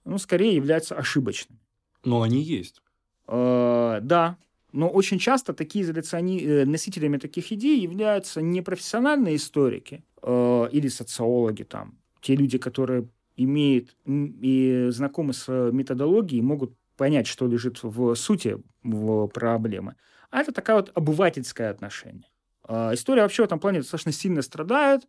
ну, 0.05 0.19
скорее 0.19 0.55
являются 0.55 0.95
ошибочными. 0.95 1.61
Но 2.05 2.23
они 2.23 2.41
есть. 2.41 2.83
Э, 3.27 3.99
да, 4.03 4.37
но 4.73 4.89
очень 4.89 5.19
часто 5.19 5.55
такие 5.55 5.85
изоляциони... 5.85 6.41
Э, 6.43 6.65
носителями 6.65 7.19
таких 7.19 7.51
идей 7.53 7.81
являются 7.81 8.41
не 8.41 8.63
профессиональные 8.63 9.37
историки 9.37 10.05
э, 10.23 10.69
или 10.71 10.89
социологи, 10.89 11.65
там, 11.65 11.99
те 12.21 12.37
люди, 12.37 12.59
которые 12.59 13.09
имеют 13.37 13.97
и 14.07 14.89
знакомы 14.91 15.35
с 15.35 15.49
методологией, 15.73 16.43
могут 16.43 16.75
понять, 16.97 17.27
что 17.27 17.47
лежит 17.47 17.83
в 17.83 18.15
сути 18.15 18.59
в 18.83 19.27
проблемы. 19.29 19.97
А 20.31 20.41
это 20.41 20.53
такая 20.53 20.77
вот 20.77 20.91
обывательское 20.95 21.71
отношение. 21.71 22.31
А, 22.67 22.95
история 22.95 23.23
вообще 23.23 23.43
в 23.43 23.47
этом 23.47 23.61
плане 23.61 23.81
достаточно 23.81 24.13
сильно 24.13 24.43
страдает 24.43 25.07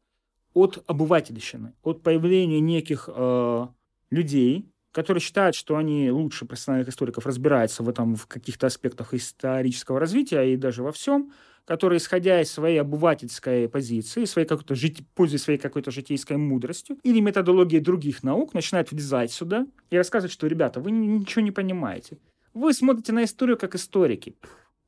от 0.53 0.83
обывательщины, 0.87 1.73
от 1.83 2.01
появления 2.03 2.59
неких 2.59 3.09
э, 3.13 3.67
людей, 4.09 4.71
которые 4.91 5.21
считают, 5.21 5.55
что 5.55 5.77
они 5.77 6.09
лучше 6.09 6.45
профессиональных 6.45 6.89
историков 6.89 7.25
разбираются 7.25 7.83
в 7.83 7.89
этом 7.89 8.15
в 8.15 8.25
каких-то 8.25 8.67
аспектах 8.67 9.13
исторического 9.13 9.99
развития 9.99 10.53
и 10.53 10.57
даже 10.57 10.81
во 10.81 10.91
всем, 10.91 11.31
которые, 11.65 11.97
исходя 11.97 12.41
из 12.41 12.51
своей 12.51 12.79
обывательской 12.79 13.67
позиции, 13.69 14.25
своей 14.25 14.47
какой-то 14.47 14.73
жити... 14.73 15.05
пользуясь 15.13 15.43
своей 15.43 15.59
какой-то 15.59 15.91
житейской 15.91 16.37
мудростью 16.37 16.97
или 17.03 17.19
методологией 17.19 17.83
других 17.83 18.23
наук, 18.23 18.53
начинают 18.53 18.91
влезать 18.91 19.31
сюда 19.31 19.67
и 19.89 19.97
рассказывать, 19.97 20.31
что, 20.31 20.47
ребята, 20.47 20.79
вы 20.79 20.91
ничего 20.91 21.41
не 21.41 21.51
понимаете. 21.51 22.17
Вы 22.53 22.73
смотрите 22.73 23.11
на 23.11 23.25
историю 23.25 23.57
как 23.57 23.75
историки. 23.75 24.35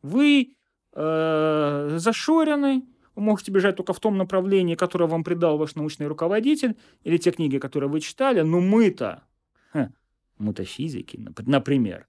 Вы 0.01 0.55
э, 0.93 1.95
зашорены, 1.97 2.83
вы 3.15 3.21
можете 3.21 3.51
бежать 3.51 3.75
только 3.75 3.93
в 3.93 3.99
том 3.99 4.17
направлении, 4.17 4.75
которое 4.75 5.05
вам 5.05 5.23
придал 5.23 5.57
ваш 5.57 5.75
научный 5.75 6.07
руководитель, 6.07 6.75
или 7.03 7.17
те 7.17 7.31
книги, 7.31 7.57
которые 7.57 7.89
вы 7.89 7.99
читали, 7.99 8.41
но 8.41 8.59
мы-то, 8.59 9.23
мы-то 10.39 10.63
физики, 10.63 11.19
например. 11.45 12.07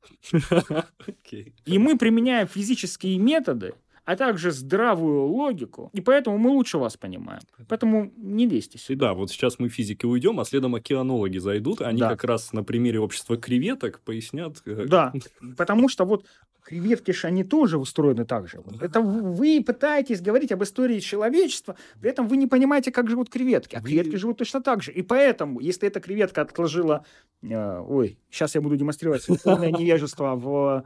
И 1.67 1.79
мы 1.79 1.99
применяем 1.99 2.47
физические 2.47 3.19
методы, 3.19 3.75
а 4.05 4.17
также 4.17 4.51
здравую 4.51 5.27
логику, 5.27 5.91
и 5.93 6.01
поэтому 6.01 6.39
мы 6.39 6.51
лучше 6.51 6.79
вас 6.79 6.97
понимаем. 6.97 7.43
Поэтому 7.69 8.13
не 8.17 8.47
лезьте 8.47 8.79
сюда. 8.79 8.93
И 8.93 8.99
да, 8.99 9.15
вот 9.15 9.31
сейчас 9.31 9.59
мы 9.59 9.69
физики 9.69 10.07
уйдем, 10.07 10.41
а 10.41 10.45
следом 10.45 10.75
океанологи 10.75 11.39
зайдут, 11.39 11.83
они 11.83 12.01
да. 12.01 12.09
как 12.09 12.25
раз 12.25 12.53
на 12.53 12.65
примере 12.65 12.99
общества 13.01 13.37
креветок 13.37 14.01
пояснят. 14.01 14.57
Да, 14.65 15.13
потому 15.57 15.89
что 15.89 16.05
вот 16.05 16.25
креветки 16.63 17.13
же 17.13 17.27
они 17.27 17.45
тоже 17.45 17.79
устроены 17.79 18.25
так 18.25 18.49
же. 18.49 18.63
Это 18.81 19.01
вы 19.01 19.63
пытаетесь 19.65 20.21
говорить 20.21 20.53
об 20.53 20.63
истории 20.63 21.01
человечества, 21.01 21.77
при 22.01 22.11
этом 22.11 22.29
вы 22.29 22.37
не 22.37 22.47
понимаете, 22.47 22.93
как 22.93 23.09
живут 23.09 23.31
креветки. 23.31 23.77
А 23.77 23.81
креветки 23.81 24.17
живут 24.17 24.39
точно 24.39 24.61
так 24.61 24.83
же. 24.83 24.93
И 24.93 25.03
поэтому, 25.03 25.61
если 25.61 25.89
эта 25.89 26.01
креветка 26.01 26.43
отложила... 26.43 27.05
Э, 27.43 27.81
ой, 27.81 28.19
сейчас 28.31 28.55
я 28.55 28.61
буду 28.61 28.77
демонстрировать 28.77 29.23
свое 29.23 29.73
невежество 29.73 30.37
в 30.37 30.85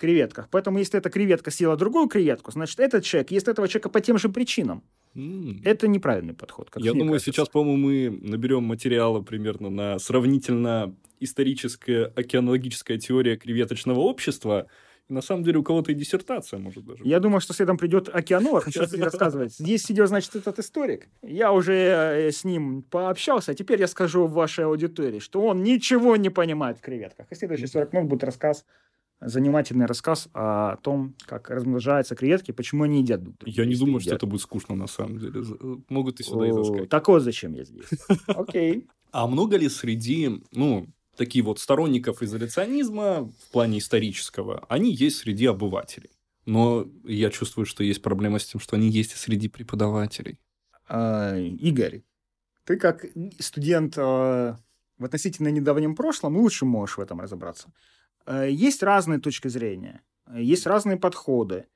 креветках. 0.00 0.48
Поэтому, 0.50 0.78
если 0.78 0.98
эта 0.98 1.10
креветка 1.10 1.50
съела 1.50 1.76
другую 1.76 2.08
креветку, 2.08 2.50
значит, 2.50 2.80
этот 2.80 3.04
человек 3.04 3.30
ест 3.30 3.48
этого 3.48 3.68
человека 3.68 3.90
по 3.90 4.00
тем 4.00 4.18
же 4.18 4.28
причинам. 4.28 4.82
Mm. 5.14 5.60
Это 5.64 5.88
неправильный 5.88 6.34
подход. 6.34 6.70
Я 6.76 6.92
думаю, 6.92 7.12
кажется. 7.12 7.32
сейчас, 7.32 7.48
по-моему, 7.48 7.76
мы 7.76 8.10
наберем 8.22 8.62
материала 8.64 9.20
примерно 9.20 9.68
на 9.68 9.98
сравнительно 9.98 10.94
историческая 11.20 12.04
океанологическая 12.16 12.98
теория 12.98 13.36
креветочного 13.36 14.00
общества. 14.00 14.66
На 15.10 15.22
самом 15.22 15.42
деле 15.42 15.58
у 15.58 15.62
кого-то 15.62 15.92
и 15.92 15.94
диссертация 15.94 16.58
может 16.58 16.84
даже. 16.84 17.02
Я 17.04 17.18
думаю, 17.20 17.40
что 17.40 17.52
следом 17.52 17.76
придет 17.76 18.08
океанолог, 18.08 18.64
сейчас 18.64 18.92
рассказывать. 18.94 19.54
Здесь 19.54 19.82
сидел, 19.82 20.06
значит, 20.06 20.36
этот 20.36 20.58
историк. 20.58 21.08
Я 21.22 21.52
уже 21.52 21.74
э, 21.74 22.30
с 22.30 22.44
ним 22.44 22.82
пообщался, 22.82 23.52
а 23.52 23.54
теперь 23.54 23.80
я 23.80 23.88
скажу 23.88 24.26
в 24.26 24.32
вашей 24.32 24.64
аудитории, 24.64 25.18
что 25.18 25.42
он 25.42 25.62
ничего 25.62 26.16
не 26.16 26.30
понимает 26.30 26.78
в 26.78 26.80
креветках. 26.80 27.26
И 27.30 27.34
следующий 27.34 27.66
40 27.66 27.92
минут 27.92 28.08
будет 28.08 28.24
рассказ 28.24 28.64
занимательный 29.20 29.86
рассказ 29.86 30.28
о 30.32 30.76
том, 30.76 31.14
как 31.26 31.50
размножаются 31.50 32.14
креветки, 32.14 32.52
почему 32.52 32.84
они 32.84 33.00
едят 33.00 33.22
друг 33.22 33.36
друга. 33.36 33.52
Я 33.54 33.66
не 33.66 33.74
думаю, 33.74 33.96
едят. 33.96 34.04
что 34.04 34.16
это 34.16 34.26
будет 34.26 34.40
скучно 34.40 34.74
на 34.74 34.86
самом 34.86 35.18
деле. 35.18 35.42
Могут 35.88 36.20
и 36.20 36.22
сюда 36.22 36.48
и 36.48 36.52
заскать. 36.52 36.88
Так 36.88 37.08
вот 37.08 37.22
зачем 37.22 37.52
я 37.54 37.64
здесь. 37.64 37.84
Окей. 38.28 38.88
А 39.12 39.26
много 39.26 39.56
ли 39.56 39.68
среди, 39.68 40.42
ну, 40.52 40.86
таких 41.16 41.44
вот 41.44 41.58
сторонников 41.58 42.22
изоляционизма 42.22 43.30
в 43.46 43.52
плане 43.52 43.78
исторического, 43.78 44.64
они 44.68 44.92
есть 44.92 45.18
среди 45.18 45.46
обывателей? 45.46 46.10
Но 46.46 46.88
я 47.04 47.30
чувствую, 47.30 47.66
что 47.66 47.84
есть 47.84 48.02
проблема 48.02 48.38
с 48.38 48.46
тем, 48.46 48.60
что 48.60 48.76
они 48.76 48.88
есть 48.88 49.12
и 49.12 49.16
среди 49.16 49.48
преподавателей. 49.48 50.38
А, 50.88 51.36
Игорь, 51.36 52.02
ты 52.64 52.76
как 52.76 53.06
студент 53.38 53.94
а, 53.96 54.56
в 54.98 55.04
относительно 55.04 55.48
недавнем 55.48 55.94
прошлом 55.94 56.36
лучше 56.36 56.64
можешь 56.64 56.98
в 56.98 57.00
этом 57.00 57.20
разобраться. 57.20 57.72
Э, 58.26 58.48
есть 58.50 58.82
разные 58.82 59.18
точки 59.18 59.48
зрения, 59.48 60.02
есть 60.32 60.66
разные 60.66 60.96
подходы. 60.96 61.66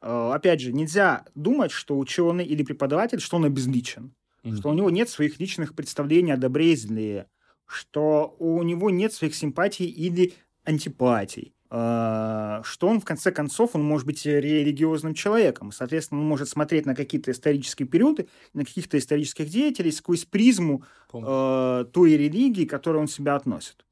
Э, 0.00 0.32
опять 0.34 0.60
же, 0.60 0.72
нельзя 0.72 1.24
думать, 1.34 1.70
что 1.70 1.98
ученый 1.98 2.44
или 2.44 2.62
преподаватель, 2.62 3.20
что 3.20 3.36
он 3.36 3.46
обезличен, 3.46 4.14
mm-hmm. 4.42 4.56
что 4.56 4.68
у 4.68 4.74
него 4.74 4.90
нет 4.90 5.08
своих 5.08 5.40
личных 5.40 5.74
представлений 5.74 6.32
о 6.32 6.36
добре 6.36 6.72
и 6.72 6.76
зле, 6.76 7.26
что 7.74 8.36
у 8.38 8.62
него 8.62 8.90
нет 8.90 9.12
своих 9.12 9.34
симпатий 9.34 9.86
или 9.86 10.34
антипатий, 10.64 11.54
э, 11.70 12.60
что 12.64 12.88
он, 12.88 13.00
в 13.00 13.04
конце 13.04 13.32
концов, 13.32 13.74
он 13.74 13.82
может 13.82 14.06
быть 14.06 14.24
религиозным 14.24 15.14
человеком. 15.14 15.72
Соответственно, 15.72 16.20
он 16.20 16.26
может 16.26 16.48
смотреть 16.48 16.86
на 16.86 16.94
какие-то 16.94 17.30
исторические 17.30 17.88
периоды, 17.88 18.28
на 18.52 18.64
каких-то 18.64 18.96
исторических 18.98 19.48
деятелей 19.48 19.92
сквозь 19.92 20.24
призму 20.24 20.84
э, 21.12 21.84
той 21.92 22.16
религии, 22.16 22.64
к 22.64 22.70
которой 22.70 22.98
он 22.98 23.08
себя 23.08 23.34
относит. 23.34 23.84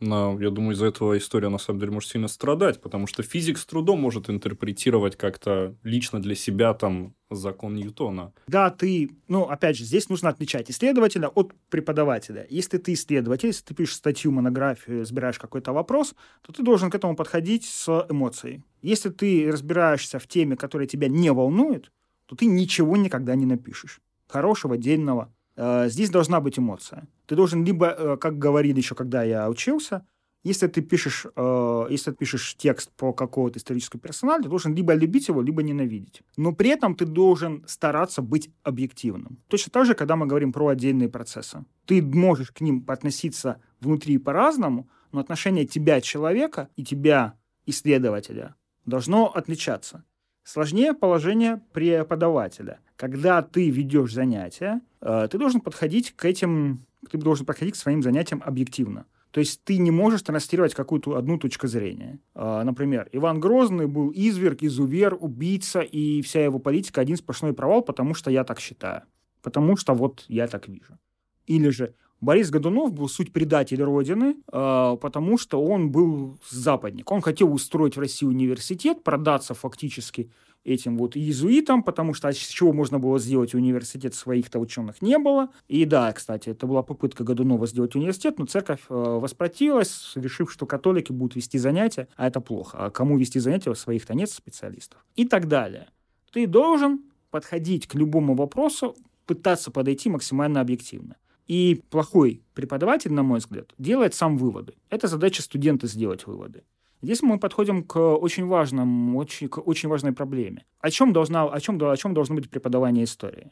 Но 0.00 0.38
я 0.40 0.50
думаю, 0.50 0.74
из-за 0.74 0.86
этого 0.86 1.18
история 1.18 1.48
на 1.48 1.58
самом 1.58 1.80
деле 1.80 1.92
может 1.92 2.10
сильно 2.10 2.28
страдать, 2.28 2.80
потому 2.80 3.06
что 3.06 3.22
физик 3.22 3.58
с 3.58 3.66
трудом 3.66 4.00
может 4.00 4.30
интерпретировать 4.30 5.16
как-то 5.16 5.74
лично 5.82 6.22
для 6.22 6.36
себя 6.36 6.72
там 6.74 7.14
закон 7.30 7.74
Ньютона. 7.74 8.32
Да, 8.46 8.70
ты, 8.70 9.10
ну, 9.26 9.42
опять 9.42 9.76
же, 9.76 9.84
здесь 9.84 10.08
нужно 10.08 10.28
отличать 10.28 10.70
исследователя 10.70 11.28
от 11.28 11.52
преподавателя. 11.68 12.46
Если 12.48 12.78
ты 12.78 12.92
исследователь, 12.92 13.48
если 13.48 13.64
ты 13.64 13.74
пишешь 13.74 13.96
статью, 13.96 14.30
монографию, 14.30 15.00
разбираешь 15.00 15.38
какой-то 15.38 15.72
вопрос, 15.72 16.14
то 16.42 16.52
ты 16.52 16.62
должен 16.62 16.90
к 16.90 16.94
этому 16.94 17.16
подходить 17.16 17.64
с 17.64 18.06
эмоцией. 18.08 18.62
Если 18.82 19.10
ты 19.10 19.50
разбираешься 19.50 20.20
в 20.20 20.28
теме, 20.28 20.56
которая 20.56 20.86
тебя 20.86 21.08
не 21.08 21.32
волнует, 21.32 21.90
то 22.26 22.36
ты 22.36 22.46
ничего 22.46 22.96
никогда 22.96 23.34
не 23.34 23.46
напишешь. 23.46 24.00
Хорошего, 24.28 24.76
дельного. 24.76 25.32
Э, 25.58 25.88
здесь 25.88 26.10
должна 26.10 26.40
быть 26.40 26.58
эмоция. 26.58 27.08
Ты 27.26 27.34
должен 27.34 27.64
либо, 27.64 27.86
э, 27.86 28.16
как 28.16 28.38
говорили 28.38 28.78
еще, 28.78 28.94
когда 28.94 29.24
я 29.24 29.48
учился, 29.50 30.02
Если 30.44 30.68
ты 30.68 30.82
пишешь, 30.82 31.26
э, 31.36 31.86
если 31.90 32.12
ты 32.12 32.16
пишешь 32.16 32.54
текст 32.56 32.90
по 32.96 33.12
какому-то 33.12 33.58
историческому 33.58 34.00
персоналу, 34.00 34.42
ты 34.42 34.48
должен 34.48 34.74
либо 34.76 34.94
любить 34.94 35.28
его, 35.28 35.42
либо 35.42 35.62
ненавидеть. 35.62 36.22
Но 36.36 36.52
при 36.52 36.70
этом 36.70 36.94
ты 36.94 37.06
должен 37.06 37.64
стараться 37.66 38.22
быть 38.22 38.48
объективным. 38.62 39.38
Точно 39.48 39.72
так 39.72 39.86
же, 39.86 39.94
когда 39.94 40.14
мы 40.14 40.26
говорим 40.28 40.52
про 40.52 40.68
отдельные 40.68 41.08
процессы. 41.08 41.64
Ты 41.86 42.02
можешь 42.02 42.52
к 42.52 42.60
ним 42.60 42.84
относиться 42.86 43.56
внутри 43.80 44.18
по-разному, 44.18 44.88
но 45.12 45.20
отношение 45.20 45.66
тебя, 45.66 46.00
человека, 46.00 46.68
и 46.76 46.84
тебя, 46.84 47.34
исследователя, 47.66 48.54
должно 48.86 49.26
отличаться. 49.26 50.04
Сложнее 50.50 50.94
положение 50.94 51.60
преподавателя. 51.74 52.80
Когда 52.96 53.42
ты 53.42 53.68
ведешь 53.68 54.14
занятия, 54.14 54.80
э, 55.02 55.28
ты 55.30 55.36
должен 55.36 55.60
подходить 55.60 56.16
к 56.16 56.24
этим, 56.24 56.86
ты 57.10 57.18
должен 57.18 57.44
подходить 57.44 57.74
к 57.74 57.76
своим 57.76 58.02
занятиям 58.02 58.42
объективно. 58.42 59.04
То 59.30 59.40
есть 59.40 59.62
ты 59.64 59.76
не 59.76 59.90
можешь 59.90 60.22
транслировать 60.22 60.72
какую-то 60.72 61.16
одну 61.16 61.38
точку 61.38 61.66
зрения. 61.66 62.18
Э, 62.34 62.62
например, 62.64 63.10
Иван 63.12 63.40
Грозный 63.40 63.88
был 63.88 64.10
изверг, 64.10 64.62
изувер, 64.62 65.18
убийца, 65.20 65.80
и 65.80 66.22
вся 66.22 66.42
его 66.42 66.58
политика 66.58 67.02
один 67.02 67.18
сплошной 67.18 67.52
провал, 67.52 67.82
потому 67.82 68.14
что 68.14 68.30
я 68.30 68.42
так 68.42 68.58
считаю. 68.58 69.02
Потому 69.42 69.76
что 69.76 69.92
вот 69.92 70.24
я 70.28 70.48
так 70.48 70.66
вижу. 70.66 70.98
Или 71.46 71.68
же 71.68 71.94
Борис 72.20 72.50
Годунов 72.50 72.92
был 72.92 73.08
суть 73.08 73.32
предатель 73.32 73.82
Родины, 73.82 74.36
э, 74.52 74.96
потому 75.00 75.38
что 75.38 75.62
он 75.62 75.90
был 75.90 76.38
западник. 76.50 77.10
Он 77.12 77.20
хотел 77.20 77.52
устроить 77.52 77.96
в 77.96 78.00
России 78.00 78.26
университет, 78.26 79.04
продаться 79.04 79.54
фактически 79.54 80.30
этим 80.64 80.98
вот 80.98 81.16
иезуитам, 81.16 81.82
потому 81.82 82.14
что 82.14 82.28
а 82.28 82.32
с 82.32 82.36
чего 82.36 82.72
можно 82.72 82.98
было 82.98 83.18
сделать 83.18 83.54
университет, 83.54 84.14
своих-то 84.14 84.58
ученых 84.58 85.00
не 85.00 85.18
было. 85.18 85.50
И 85.68 85.84
да, 85.84 86.12
кстати, 86.12 86.50
это 86.50 86.66
была 86.66 86.82
попытка 86.82 87.22
Годунова 87.22 87.66
сделать 87.66 87.94
университет, 87.94 88.38
но 88.38 88.46
церковь 88.46 88.80
э, 88.88 88.94
воспротивилась, 88.94 90.12
решив, 90.16 90.52
что 90.52 90.66
католики 90.66 91.12
будут 91.12 91.36
вести 91.36 91.58
занятия, 91.58 92.08
а 92.16 92.26
это 92.26 92.40
плохо. 92.40 92.78
А 92.78 92.90
кому 92.90 93.16
вести 93.16 93.38
занятия, 93.38 93.74
своих-то 93.74 94.14
нет 94.14 94.30
специалистов. 94.30 95.04
И 95.14 95.24
так 95.24 95.46
далее. 95.46 95.88
Ты 96.32 96.46
должен 96.46 97.02
подходить 97.30 97.86
к 97.86 97.94
любому 97.94 98.34
вопросу, 98.34 98.96
пытаться 99.26 99.70
подойти 99.70 100.10
максимально 100.10 100.60
объективно. 100.60 101.16
И 101.48 101.82
плохой 101.90 102.42
преподаватель, 102.54 103.12
на 103.12 103.22
мой 103.22 103.38
взгляд, 103.38 103.74
делает 103.78 104.14
сам 104.14 104.36
выводы. 104.36 104.74
Это 104.90 105.08
задача 105.08 105.42
студента 105.42 105.86
сделать 105.86 106.26
выводы. 106.26 106.62
Здесь 107.00 107.22
мы 107.22 107.38
подходим 107.38 107.84
к 107.84 107.96
очень 107.96 108.46
важному, 108.46 109.18
очень, 109.18 109.48
к 109.48 109.58
очень 109.66 109.88
важной 109.88 110.12
проблеме. 110.12 110.66
О 110.80 110.90
чем, 110.90 111.12
должна, 111.12 111.44
о, 111.44 111.60
чем, 111.60 111.82
о 111.82 111.96
чем 111.96 112.12
должно 112.12 112.34
быть 112.34 112.50
преподавание 112.50 113.04
истории? 113.04 113.50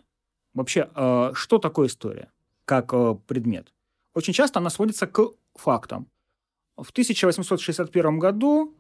Вообще, 0.52 0.90
э, 0.94 1.30
что 1.34 1.58
такое 1.58 1.86
история 1.86 2.30
как 2.64 2.92
э, 2.92 3.16
предмет? 3.26 3.72
Очень 4.14 4.34
часто 4.34 4.58
она 4.58 4.70
сводится 4.70 5.06
к 5.06 5.30
фактам. 5.54 6.08
В 6.76 6.90
1861 6.90 8.18
году 8.18 8.74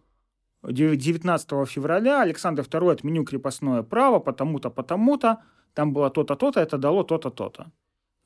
19 0.62 1.68
февраля 1.68 2.22
Александр 2.22 2.62
II 2.62 2.92
отменил 2.92 3.24
крепостное 3.24 3.82
право 3.82 4.18
потому-то, 4.18 4.70
потому-то, 4.70 5.42
там 5.74 5.92
было 5.92 6.10
то-то, 6.10 6.36
то-то, 6.36 6.60
это 6.60 6.76
дало 6.76 7.04
то-то, 7.04 7.30
то-то. 7.30 7.70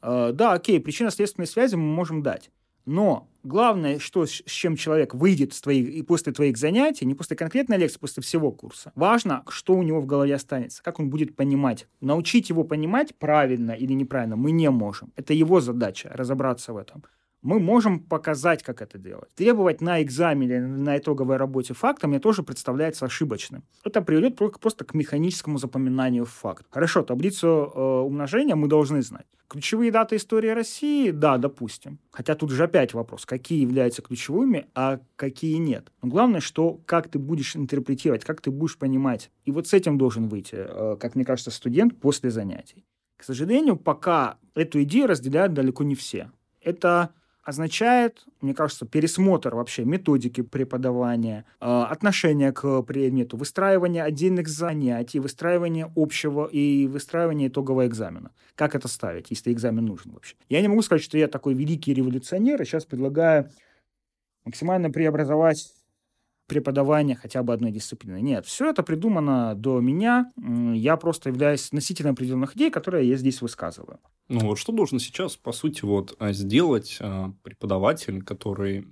Э, 0.03 0.33
да, 0.33 0.53
окей, 0.53 0.81
причинно-следственные 0.81 1.47
связи 1.47 1.75
мы 1.77 1.83
можем 1.83 2.23
дать. 2.23 2.51
Но 2.87 3.29
главное, 3.43 3.99
что, 3.99 4.27
с 4.27 4.43
чем 4.45 4.77
человек 4.77 5.15
выйдет 5.15 5.53
с 5.53 5.61
твоих, 5.61 5.89
и 5.89 6.03
после 6.03 6.33
твоих 6.33 6.57
занятий, 6.57 7.05
не 7.05 7.15
после 7.15 7.37
конкретной 7.37 7.77
лекции, 7.77 7.99
после 7.99 8.23
всего 8.23 8.51
курса, 8.53 8.93
важно, 8.95 9.45
что 9.49 9.75
у 9.75 9.83
него 9.83 10.01
в 10.01 10.07
голове 10.07 10.35
останется, 10.35 10.83
как 10.83 10.99
он 10.99 11.11
будет 11.11 11.37
понимать. 11.37 11.87
Научить 12.01 12.49
его 12.49 12.65
понимать 12.65 13.15
правильно 13.17 13.73
или 13.73 13.93
неправильно 13.93 14.37
мы 14.37 14.51
не 14.51 14.71
можем. 14.71 15.13
Это 15.17 15.35
его 15.35 15.61
задача, 15.61 16.11
разобраться 16.13 16.73
в 16.73 16.79
этом 16.79 17.05
мы 17.43 17.59
можем 17.59 18.01
показать, 18.01 18.63
как 18.63 18.83
это 18.83 18.99
делать. 18.99 19.35
Требовать 19.35 19.81
на 19.81 20.03
экзамене, 20.03 20.61
на 20.61 20.99
итоговой 20.99 21.37
работе 21.37 21.75
факта 21.75 22.07
мне 22.07 22.19
тоже 22.21 22.43
представляется 22.43 23.07
ошибочным. 23.07 23.63
Это 23.85 24.03
приведет 24.03 24.37
просто 24.37 24.85
к 24.85 24.95
механическому 24.95 25.59
запоминанию 25.59 26.25
факта. 26.25 26.67
Хорошо, 26.71 27.03
таблицу 27.03 27.73
э, 27.75 27.81
умножения 27.81 28.57
мы 28.57 28.69
должны 28.69 29.03
знать. 29.03 29.27
Ключевые 29.49 29.91
даты 29.91 30.17
истории 30.17 30.51
России, 30.51 31.11
да, 31.11 31.37
допустим. 31.37 31.99
Хотя 32.13 32.37
тут 32.37 32.51
же 32.51 32.63
опять 32.63 32.95
вопрос, 32.95 33.27
какие 33.27 33.61
являются 33.61 34.01
ключевыми, 34.01 34.67
а 34.77 35.01
какие 35.17 35.57
нет. 35.57 35.91
Но 36.03 36.09
главное, 36.09 36.41
что 36.41 36.81
как 36.87 37.09
ты 37.09 37.19
будешь 37.19 37.57
интерпретировать, 37.57 38.25
как 38.25 38.41
ты 38.41 38.53
будешь 38.53 38.79
понимать. 38.79 39.31
И 39.45 39.51
вот 39.51 39.67
с 39.67 39.73
этим 39.73 39.99
должен 39.99 40.29
выйти, 40.29 40.55
э, 40.57 40.97
как 41.01 41.17
мне 41.17 41.25
кажется, 41.25 41.51
студент 41.51 41.99
после 41.99 42.31
занятий. 42.31 42.85
К 43.17 43.25
сожалению, 43.25 43.77
пока 43.77 44.39
эту 44.55 44.83
идею 44.83 45.09
разделяют 45.09 45.53
далеко 45.53 45.85
не 45.85 45.95
все. 45.95 46.31
Это 46.63 47.11
означает, 47.51 48.25
мне 48.41 48.55
кажется, 48.55 48.87
пересмотр 48.87 49.55
вообще 49.55 49.85
методики 49.85 50.41
преподавания, 50.41 51.45
а, 51.61 51.87
отношения 51.87 52.53
к 52.53 52.83
предмету, 52.83 53.37
выстраивание 53.37 54.03
отдельных 54.03 54.49
занятий, 54.49 55.21
выстраивание 55.21 55.93
общего 55.95 56.47
и 56.47 56.87
выстраивание 56.87 57.49
итогового 57.49 57.87
экзамена. 57.87 58.31
Как 58.55 58.75
это 58.75 58.89
ставить, 58.89 59.31
если 59.31 59.53
экзамен 59.53 59.85
нужен 59.85 60.13
вообще? 60.13 60.37
Я 60.49 60.63
не 60.63 60.69
могу 60.69 60.83
сказать, 60.83 61.03
что 61.03 61.19
я 61.19 61.29
такой 61.29 61.55
великий 61.55 61.93
революционер, 61.93 62.63
и 62.63 62.65
сейчас 62.65 62.87
предлагаю 62.87 63.51
максимально 64.45 64.91
преобразовать 64.91 65.73
преподавания 66.51 67.15
хотя 67.15 67.45
бы 67.45 67.53
одной 67.53 67.71
дисциплины. 67.71 68.21
Нет, 68.21 68.45
все 68.45 68.69
это 68.69 68.83
придумано 68.83 69.55
до 69.55 69.79
меня. 69.81 70.33
Я 70.75 70.97
просто 70.97 71.29
являюсь 71.29 71.71
носителем 71.71 72.11
определенных 72.11 72.57
идей, 72.57 72.73
которые 72.73 73.09
я 73.09 73.17
здесь 73.17 73.41
высказываю. 73.41 74.01
Ну 74.29 74.41
вот 74.41 74.59
что 74.59 74.73
должен 74.73 74.99
сейчас, 74.99 75.37
по 75.37 75.53
сути, 75.53 75.85
вот 75.85 76.17
а, 76.19 76.33
сделать 76.33 76.99
а, 77.01 77.33
преподаватель, 77.45 78.23
который 78.25 78.89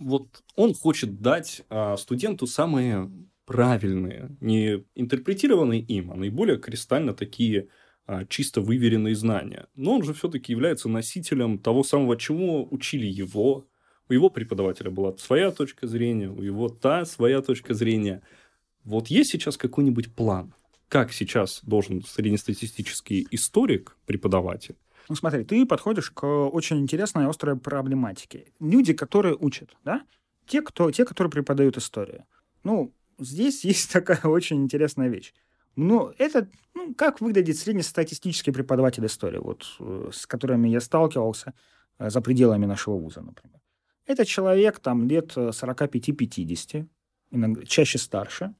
вот 0.00 0.42
он 0.56 0.74
хочет 0.74 1.20
дать 1.20 1.62
а, 1.70 1.96
студенту 1.96 2.48
самые 2.48 3.08
правильные, 3.46 4.36
не 4.40 4.84
интерпретированные 4.96 5.80
им, 5.80 6.10
а 6.10 6.16
наиболее 6.16 6.58
кристально 6.58 7.14
такие 7.14 7.68
чисто 8.28 8.62
выверенные 8.62 9.14
знания. 9.14 9.66
Но 9.74 9.94
он 9.94 10.02
же 10.02 10.12
все-таки 10.14 10.50
является 10.50 10.88
носителем 10.88 11.58
того 11.58 11.84
самого, 11.84 12.16
чему 12.16 12.66
учили 12.70 13.06
его, 13.06 13.66
у 14.08 14.12
его 14.12 14.30
преподавателя 14.30 14.90
была 14.90 15.16
своя 15.18 15.50
точка 15.50 15.86
зрения, 15.86 16.28
у 16.28 16.42
его 16.42 16.68
та 16.68 17.04
своя 17.04 17.42
точка 17.42 17.74
зрения. 17.74 18.22
Вот 18.84 19.08
есть 19.08 19.30
сейчас 19.30 19.56
какой-нибудь 19.56 20.14
план, 20.14 20.54
как 20.88 21.12
сейчас 21.12 21.60
должен 21.62 22.02
среднестатистический 22.02 23.26
историк, 23.30 23.96
преподаватель, 24.06 24.76
ну, 25.08 25.14
смотри, 25.14 25.44
ты 25.44 25.64
подходишь 25.64 26.10
к 26.10 26.26
очень 26.26 26.80
интересной 26.80 27.26
острой 27.26 27.56
проблематике. 27.56 28.52
Люди, 28.60 28.92
которые 28.92 29.36
учат, 29.36 29.70
да? 29.84 30.02
Те, 30.46 30.60
кто, 30.60 30.90
те, 30.90 31.04
которые 31.04 31.30
преподают 31.30 31.78
историю. 31.78 32.24
Ну, 32.62 32.92
здесь 33.18 33.64
есть 33.64 33.92
такая 33.92 34.20
очень 34.24 34.62
интересная 34.62 35.08
вещь. 35.08 35.32
Ну, 35.76 36.12
это, 36.18 36.48
ну, 36.74 36.94
как 36.94 37.20
выглядит 37.20 37.56
среднестатистический 37.56 38.50
преподаватель 38.50 39.06
истории, 39.06 39.38
вот, 39.38 39.64
э, 39.80 40.10
с 40.12 40.26
которыми 40.26 40.68
я 40.68 40.80
сталкивался 40.80 41.54
э, 41.98 42.10
за 42.10 42.20
пределами 42.20 42.66
нашего 42.66 42.96
вуза, 42.96 43.20
например. 43.20 43.60
Это 44.08 44.24
человек 44.24 44.80
там 44.80 45.06
лет 45.06 45.36
45-50, 45.36 46.86
э, 47.30 47.64
чаще 47.66 47.98
старше, 47.98 48.54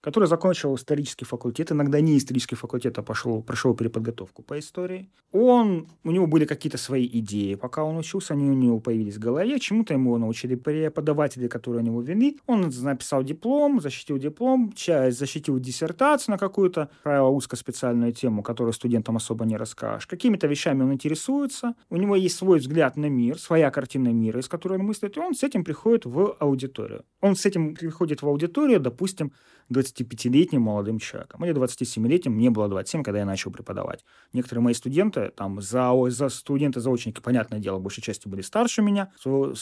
который 0.00 0.28
закончил 0.28 0.74
исторический 0.74 1.24
факультет, 1.24 1.72
иногда 1.72 2.00
не 2.00 2.16
исторический 2.16 2.54
факультет, 2.56 2.98
а 2.98 3.02
пошел, 3.02 3.42
прошел 3.42 3.74
переподготовку 3.74 4.42
по 4.42 4.58
истории. 4.58 5.10
Он, 5.32 5.88
у 6.04 6.10
него 6.10 6.26
были 6.26 6.44
какие-то 6.44 6.78
свои 6.78 7.06
идеи, 7.06 7.54
пока 7.54 7.84
он 7.84 7.96
учился, 7.96 8.34
они 8.34 8.48
у 8.48 8.54
него 8.54 8.80
появились 8.80 9.16
в 9.16 9.18
голове, 9.20 9.58
чему-то 9.58 9.94
ему 9.94 10.16
научили 10.16 10.54
преподаватели, 10.54 11.48
которые 11.48 11.82
у 11.82 11.86
него 11.86 12.02
вели. 12.02 12.38
Он 12.46 12.70
написал 12.82 13.22
диплом, 13.22 13.80
защитил 13.80 14.18
диплом, 14.18 14.72
часть 14.74 15.18
защитил 15.18 15.58
диссертацию 15.58 16.32
на 16.32 16.38
какую-то, 16.38 16.88
правило, 17.02 17.28
узкоспециальную 17.28 18.12
тему, 18.12 18.42
которую 18.42 18.72
студентам 18.72 19.16
особо 19.16 19.44
не 19.44 19.56
расскажешь. 19.56 20.06
Какими-то 20.06 20.46
вещами 20.46 20.82
он 20.82 20.92
интересуется, 20.92 21.74
у 21.90 21.96
него 21.96 22.16
есть 22.16 22.36
свой 22.36 22.60
взгляд 22.60 22.96
на 22.96 23.06
мир, 23.06 23.38
своя 23.38 23.70
картина 23.70 24.08
мира, 24.08 24.40
из 24.40 24.48
которой 24.48 24.78
он 24.78 24.86
мыслит, 24.86 25.16
и 25.16 25.20
он 25.20 25.34
с 25.34 25.42
этим 25.42 25.64
приходит 25.64 26.06
в 26.06 26.36
аудиторию. 26.38 27.04
Он 27.20 27.34
с 27.34 27.44
этим 27.44 27.74
приходит 27.74 28.22
в 28.22 28.28
аудиторию, 28.28 28.80
допустим, 28.80 29.32
25-летним 29.70 30.62
молодым 30.62 30.98
человеком 30.98 31.44
или 31.44 31.54
27-летним. 31.54 32.32
Мне 32.32 32.50
было 32.50 32.68
27, 32.68 33.02
когда 33.02 33.20
я 33.20 33.24
начал 33.24 33.50
преподавать. 33.50 34.04
Некоторые 34.32 34.62
мои 34.62 34.74
студенты, 34.74 35.30
там, 35.36 35.60
за, 35.60 35.92
за 36.08 36.28
студенты-заочники, 36.28 37.20
понятное 37.20 37.58
дело, 37.58 37.78
большей 37.78 38.02
частью 38.02 38.30
были 38.30 38.42
старше 38.42 38.82
меня. 38.82 39.12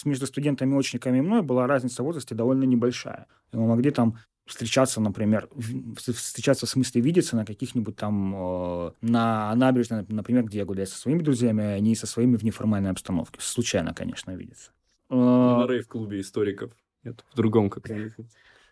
Между 0.04 0.26
студентами-очниками 0.26 1.18
и 1.18 1.22
мной 1.22 1.42
была 1.42 1.66
разница 1.66 2.02
в 2.02 2.06
возрасте 2.06 2.34
довольно 2.34 2.64
небольшая. 2.64 3.26
И 3.52 3.56
мы 3.56 3.66
могли 3.66 3.90
там 3.90 4.18
встречаться, 4.46 5.00
например, 5.00 5.48
встречаться 5.96 6.66
в 6.66 6.68
смысле 6.68 7.00
видеться 7.00 7.36
на 7.36 7.46
каких-нибудь 7.46 7.96
там 7.96 8.34
э, 8.34 8.92
на 9.00 9.54
набережной, 9.54 10.04
например, 10.08 10.44
где 10.44 10.58
я 10.58 10.64
гуляю 10.64 10.86
со 10.86 10.98
своими 10.98 11.22
друзьями, 11.22 11.64
а 11.64 11.78
не 11.80 11.96
со 11.96 12.06
своими 12.06 12.36
в 12.36 12.42
неформальной 12.42 12.90
обстановке. 12.90 13.38
Случайно, 13.40 13.94
конечно, 13.94 14.32
видеться. 14.32 14.70
На 15.08 15.66
рейв-клубе 15.66 16.20
историков. 16.20 16.72
Нет, 17.04 17.24
в 17.32 17.36
другом 17.36 17.70
каком-нибудь. 17.70 18.26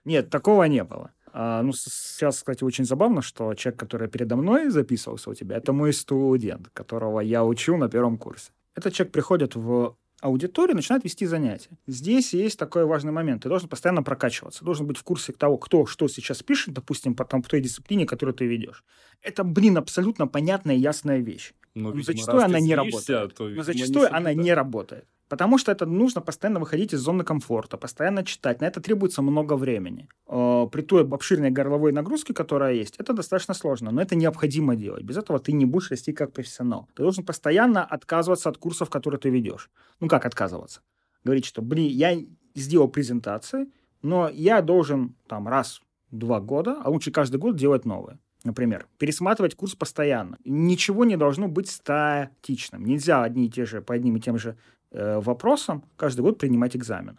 Нет, 0.05 0.31
такого 0.31 0.64
не 0.64 0.85
было. 0.85 1.12
А, 1.33 1.62
ну, 1.62 1.73
сейчас, 1.73 2.38
кстати, 2.38 2.62
очень 2.62 2.85
забавно, 2.85 3.23
что 3.23 3.55
человек, 3.55 3.81
который 3.81 4.09
передо 4.09 4.37
мной 4.37 4.68
записывался 4.68 5.31
у 5.31 5.35
тебя, 5.35 5.57
это 5.57 5.73
мой 5.73 5.92
студент, 5.92 6.68
которого 6.73 7.21
я 7.21 7.45
учу 7.45 7.77
на 7.77 7.88
первом 7.88 8.18
курсе. 8.18 8.53
Этот 8.75 8.92
человек 8.92 9.12
приходит 9.12 9.55
в 9.55 9.97
аудиторию, 10.21 10.77
начинают 10.77 11.05
вести 11.05 11.27
занятия. 11.27 11.71
Здесь 11.87 12.33
есть 12.33 12.59
такой 12.59 12.85
важный 12.85 13.12
момент. 13.12 13.42
Ты 13.42 13.49
должен 13.49 13.68
постоянно 13.68 14.03
прокачиваться. 14.03 14.64
Должен 14.64 14.87
быть 14.87 14.97
в 14.97 15.03
курсе 15.03 15.33
того, 15.33 15.57
кто 15.59 15.85
что 15.85 16.07
сейчас 16.07 16.42
пишет, 16.42 16.75
допустим, 16.75 17.14
по, 17.14 17.25
там, 17.25 17.42
по 17.42 17.49
той 17.49 17.61
дисциплине, 17.61 18.07
которую 18.07 18.35
ты 18.35 18.47
ведешь. 18.47 18.85
Это, 19.21 19.42
блин, 19.42 19.77
абсолютно 19.77 20.29
понятная 20.29 20.77
и 20.77 20.79
ясная 20.79 21.18
вещь. 21.18 21.55
Но, 21.75 21.92
Но 21.92 22.03
зачастую 22.03 22.42
она 22.42 22.61
не 22.61 22.75
работает. 22.75 23.38
Но 23.38 23.62
зачастую 23.62 24.09
не 24.09 24.16
она 24.16 24.33
не 24.33 24.55
работает. 24.55 25.07
Потому 25.33 25.57
что 25.57 25.73
это 25.73 25.87
нужно 25.87 26.21
постоянно 26.21 26.61
выходить 26.61 26.92
из 26.92 27.01
зоны 27.01 27.25
комфорта, 27.25 27.79
постоянно 27.79 28.23
читать. 28.23 28.61
На 28.61 28.66
это 28.66 28.83
требуется 28.83 29.23
много 29.23 29.57
времени. 29.57 30.07
Э, 30.29 30.66
при 30.71 30.83
той 30.83 31.09
обширной 31.09 31.51
горловой 31.51 31.92
нагрузке, 31.92 32.35
которая 32.35 32.75
есть, 32.75 32.97
это 32.99 33.14
достаточно 33.14 33.55
сложно, 33.55 33.90
но 33.90 34.03
это 34.03 34.14
необходимо 34.14 34.77
делать. 34.77 35.05
Без 35.05 35.16
этого 35.16 35.38
ты 35.38 35.53
не 35.53 35.64
будешь 35.64 35.90
расти 35.90 36.12
как 36.12 36.33
профессионал. 36.33 36.87
Ты 36.95 37.03
должен 37.03 37.25
постоянно 37.25 37.83
отказываться 37.83 38.51
от 38.51 38.59
курсов, 38.59 38.90
которые 38.90 39.18
ты 39.18 39.31
ведешь. 39.31 39.71
Ну 40.01 40.09
как 40.09 40.27
отказываться? 40.27 40.83
Говорить, 41.25 41.47
что, 41.47 41.62
блин, 41.62 41.88
я 41.88 42.14
сделал 42.55 42.88
презентации, 42.88 43.68
но 44.03 44.29
я 44.29 44.61
должен 44.61 45.14
там 45.29 45.49
раз 45.49 45.81
в 46.11 46.18
два 46.18 46.40
года, 46.40 46.77
а 46.85 46.90
лучше 46.90 47.11
каждый 47.11 47.38
год 47.38 47.57
делать 47.57 47.87
новые 47.87 48.18
например, 48.45 48.88
пересматривать 48.99 49.55
курс 49.55 49.77
постоянно. 49.77 50.37
Ничего 50.45 51.05
не 51.05 51.16
должно 51.16 51.47
быть 51.47 51.71
статичным. 51.71 52.85
Нельзя 52.85 53.23
одни 53.23 53.47
и 53.47 53.49
те 53.49 53.64
же, 53.64 53.81
по 53.81 53.95
одним 53.95 54.16
и 54.16 54.21
тем 54.21 54.37
же 54.37 54.57
вопросам 54.92 55.85
каждый 55.96 56.20
год 56.20 56.38
принимать 56.38 56.76
экзамены. 56.76 57.18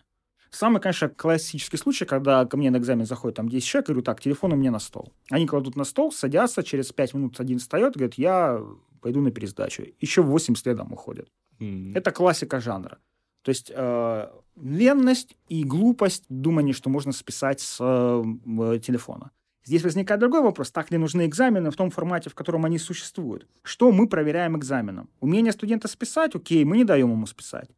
Самый, 0.53 0.79
конечно, 0.79 1.09
классический 1.09 1.77
случай, 1.77 2.05
когда 2.05 2.45
ко 2.45 2.57
мне 2.57 2.69
на 2.69 2.77
экзамен 2.77 3.05
заходит 3.07 3.37
там 3.37 3.49
10 3.49 3.67
человек, 3.67 3.89
я 3.89 3.93
говорю, 3.93 4.03
так, 4.03 4.21
телефон 4.21 4.53
у 4.53 4.55
меня 4.55 4.69
на 4.69 4.79
стол. 4.79 5.11
Они 5.31 5.47
кладут 5.47 5.75
на 5.75 5.83
стол, 5.83 6.11
садятся, 6.11 6.61
через 6.61 6.91
5 6.91 7.15
минут 7.15 7.39
один 7.39 7.57
встает, 7.57 7.95
говорит, 7.95 8.19
я 8.19 8.61
пойду 9.01 9.21
на 9.21 9.31
пересдачу. 9.31 9.83
Еще 9.99 10.21
8 10.21 10.55
следом 10.55 10.93
уходят. 10.93 11.27
Mm-hmm. 11.59 11.97
Это 11.97 12.11
классика 12.11 12.59
жанра. 12.59 12.99
То 13.41 13.49
есть 13.49 13.71
э, 13.75 14.27
ленность 14.55 15.35
и 15.49 15.63
глупость, 15.63 16.25
думание, 16.29 16.73
что 16.73 16.89
можно 16.91 17.11
списать 17.11 17.59
с 17.59 17.77
э, 17.81 18.79
телефона. 18.79 19.31
Здесь 19.65 19.83
возникает 19.83 20.19
другой 20.19 20.41
вопрос. 20.41 20.71
Так 20.71 20.91
ли 20.91 20.97
нужны 20.97 21.25
экзамены 21.25 21.71
в 21.71 21.75
том 21.75 21.89
формате, 21.89 22.29
в 22.29 22.35
котором 22.35 22.65
они 22.65 22.77
существуют? 22.77 23.47
Что 23.63 23.91
мы 23.91 24.07
проверяем 24.07 24.57
экзаменом? 24.57 25.09
Умение 25.21 25.53
студента 25.53 25.87
списать? 25.87 26.35
Окей, 26.35 26.65
мы 26.65 26.77
не 26.77 26.83
даем 26.83 27.11
ему 27.11 27.25
списать. 27.25 27.69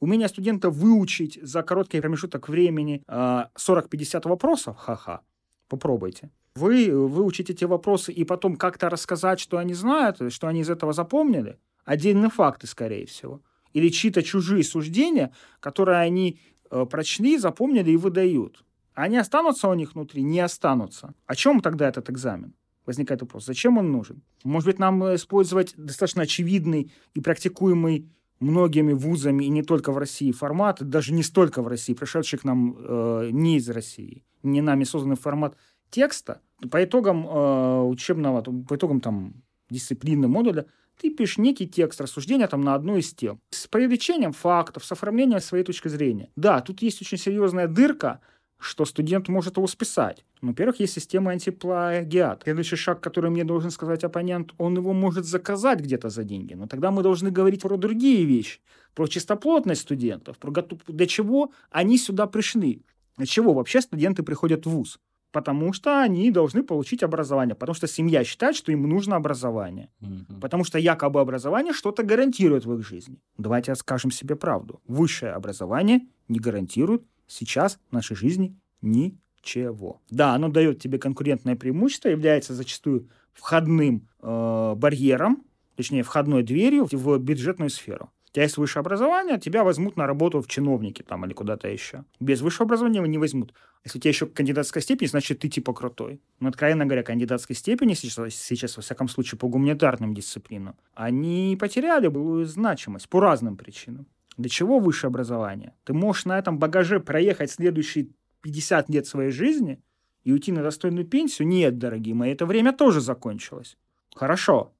Умение 0.00 0.28
студента 0.28 0.70
выучить 0.70 1.38
за 1.42 1.62
короткий 1.62 2.00
промежуток 2.00 2.48
времени 2.48 3.02
э, 3.06 3.44
40-50 3.56 4.28
вопросов? 4.28 4.76
Ха-ха. 4.76 5.20
Попробуйте. 5.68 6.30
Вы 6.54 6.90
выучите 6.90 7.52
эти 7.52 7.64
вопросы 7.64 8.12
и 8.12 8.24
потом 8.24 8.56
как-то 8.56 8.90
рассказать, 8.90 9.40
что 9.40 9.58
они 9.58 9.72
знают, 9.72 10.32
что 10.32 10.48
они 10.48 10.60
из 10.60 10.70
этого 10.70 10.92
запомнили? 10.92 11.58
Отдельные 11.84 12.30
факты, 12.30 12.66
скорее 12.66 13.06
всего. 13.06 13.40
Или 13.72 13.88
чьи-то 13.88 14.22
чужие 14.22 14.64
суждения, 14.64 15.32
которые 15.60 15.98
они 15.98 16.40
э, 16.70 16.86
прочли, 16.90 17.38
запомнили 17.38 17.92
и 17.92 17.96
выдают. 17.96 18.64
Они 18.94 19.16
останутся 19.16 19.68
у 19.68 19.74
них 19.74 19.94
внутри? 19.94 20.22
Не 20.22 20.40
останутся. 20.40 21.14
О 21.26 21.34
чем 21.34 21.60
тогда 21.60 21.88
этот 21.88 22.10
экзамен? 22.10 22.54
Возникает 22.86 23.20
вопрос, 23.20 23.44
зачем 23.44 23.78
он 23.78 23.92
нужен? 23.92 24.22
Может 24.42 24.66
быть, 24.66 24.78
нам 24.78 25.14
использовать 25.14 25.74
достаточно 25.76 26.22
очевидный 26.22 26.90
и 27.14 27.20
практикуемый 27.20 28.10
многими 28.40 28.94
вузами, 28.94 29.44
и 29.44 29.48
не 29.48 29.62
только 29.62 29.92
в 29.92 29.98
России, 29.98 30.32
формат, 30.32 30.82
даже 30.82 31.12
не 31.12 31.22
столько 31.22 31.62
в 31.62 31.68
России, 31.68 31.92
пришедший 31.92 32.38
к 32.38 32.44
нам 32.44 32.74
э, 32.78 33.28
не 33.32 33.58
из 33.58 33.68
России, 33.68 34.24
не 34.42 34.62
нами 34.62 34.84
созданный 34.84 35.16
формат 35.16 35.56
текста, 35.90 36.40
по 36.70 36.82
итогам 36.82 37.26
э, 37.26 37.82
учебного, 37.82 38.42
по 38.42 38.76
итогам 38.76 39.00
там 39.00 39.34
дисциплины, 39.68 40.26
модуля, 40.26 40.66
ты 41.00 41.10
пишешь 41.10 41.38
некий 41.38 41.66
текст, 41.66 42.00
рассуждения 42.00 42.46
там 42.46 42.60
на 42.62 42.74
одну 42.74 42.96
из 42.96 43.14
тем. 43.14 43.40
С 43.50 43.66
привлечением 43.66 44.32
фактов, 44.32 44.84
с 44.84 44.92
оформлением 44.92 45.40
своей 45.40 45.64
точки 45.64 45.88
зрения. 45.88 46.30
Да, 46.36 46.60
тут 46.60 46.82
есть 46.82 47.00
очень 47.00 47.18
серьезная 47.18 47.68
дырка, 47.68 48.20
что 48.60 48.84
студент 48.84 49.28
может 49.28 49.56
его 49.56 49.66
списать. 49.66 50.24
Ну, 50.42 50.48
во-первых, 50.48 50.80
есть 50.80 50.94
система 50.94 51.32
антиплагиат. 51.32 52.42
Следующий 52.44 52.76
шаг, 52.76 53.00
который 53.00 53.30
мне 53.30 53.44
должен 53.44 53.70
сказать 53.70 54.04
оппонент, 54.04 54.52
он 54.58 54.76
его 54.76 54.92
может 54.92 55.24
заказать 55.24 55.80
где-то 55.80 56.10
за 56.10 56.24
деньги. 56.24 56.54
Но 56.54 56.66
тогда 56.66 56.90
мы 56.90 57.02
должны 57.02 57.30
говорить 57.30 57.62
про 57.62 57.76
другие 57.76 58.24
вещи, 58.24 58.60
про 58.94 59.06
чистоплотность 59.06 59.80
студентов, 59.80 60.38
про 60.38 60.52
для 60.88 61.06
чего 61.06 61.52
они 61.70 61.98
сюда 61.98 62.26
пришли. 62.26 62.82
Для 63.16 63.26
чего 63.26 63.54
вообще 63.54 63.80
студенты 63.80 64.22
приходят 64.22 64.66
в 64.66 64.70
ВУЗ? 64.70 65.00
Потому 65.32 65.72
что 65.72 66.02
они 66.02 66.30
должны 66.32 66.62
получить 66.62 67.02
образование, 67.02 67.54
потому 67.54 67.74
что 67.74 67.86
семья 67.86 68.24
считает, 68.24 68.56
что 68.56 68.72
им 68.72 68.88
нужно 68.88 69.16
образование, 69.16 69.88
mm-hmm. 70.00 70.40
потому 70.40 70.64
что 70.64 70.78
якобы 70.78 71.20
образование 71.20 71.72
что-то 71.72 72.02
гарантирует 72.02 72.64
в 72.64 72.74
их 72.74 72.86
жизни. 72.86 73.20
Давайте 73.38 73.74
скажем 73.76 74.10
себе 74.10 74.34
правду. 74.34 74.80
Высшее 74.88 75.32
образование 75.32 76.00
не 76.28 76.40
гарантирует 76.40 77.04
сейчас 77.30 77.78
в 77.90 77.92
нашей 77.92 78.16
жизни 78.16 78.56
ничего. 78.82 80.00
Да, 80.10 80.34
оно 80.34 80.48
дает 80.48 80.80
тебе 80.80 80.98
конкурентное 80.98 81.56
преимущество, 81.56 82.08
является 82.08 82.54
зачастую 82.54 83.08
входным 83.32 84.08
э, 84.20 84.74
барьером, 84.76 85.44
точнее, 85.76 86.02
входной 86.02 86.42
дверью 86.42 86.88
в 86.90 87.18
бюджетную 87.18 87.70
сферу. 87.70 88.10
У 88.30 88.32
тебя 88.32 88.44
есть 88.44 88.58
высшее 88.58 88.82
образование, 88.82 89.40
тебя 89.40 89.64
возьмут 89.64 89.96
на 89.96 90.06
работу 90.06 90.40
в 90.40 90.46
чиновники 90.46 91.02
там 91.02 91.24
или 91.24 91.32
куда-то 91.32 91.66
еще. 91.66 92.04
Без 92.20 92.40
высшего 92.42 92.66
образования 92.66 93.00
не 93.00 93.18
возьмут. 93.18 93.52
Если 93.84 93.98
у 93.98 94.00
тебя 94.00 94.10
еще 94.10 94.26
кандидатская 94.26 94.82
степень, 94.82 95.08
значит, 95.08 95.40
ты 95.40 95.48
типа 95.48 95.72
крутой. 95.72 96.20
Но, 96.38 96.50
откровенно 96.50 96.84
говоря, 96.84 97.02
кандидатской 97.02 97.56
степени 97.56 97.94
сейчас, 97.94 98.34
сейчас, 98.34 98.76
во 98.76 98.82
всяком 98.82 99.08
случае, 99.08 99.38
по 99.38 99.48
гуманитарным 99.48 100.14
дисциплинам, 100.14 100.76
они 100.94 101.56
потеряли 101.58 102.06
былую 102.06 102.46
значимость 102.46 103.08
по 103.08 103.18
разным 103.18 103.56
причинам. 103.56 104.06
Для 104.36 104.48
чего 104.48 104.78
высшее 104.78 105.08
образование? 105.08 105.74
Ты 105.84 105.92
можешь 105.92 106.24
на 106.24 106.38
этом 106.38 106.58
багаже 106.58 107.00
проехать 107.00 107.50
следующие 107.50 108.08
50 108.42 108.88
лет 108.88 109.06
своей 109.06 109.30
жизни 109.30 109.82
и 110.24 110.32
уйти 110.32 110.52
на 110.52 110.62
достойную 110.62 111.06
пенсию? 111.06 111.48
Нет, 111.48 111.78
дорогие 111.78 112.14
мои, 112.14 112.32
это 112.32 112.46
время 112.46 112.72
тоже 112.72 113.00
закончилось. 113.00 113.76
Хорошо. 114.14 114.72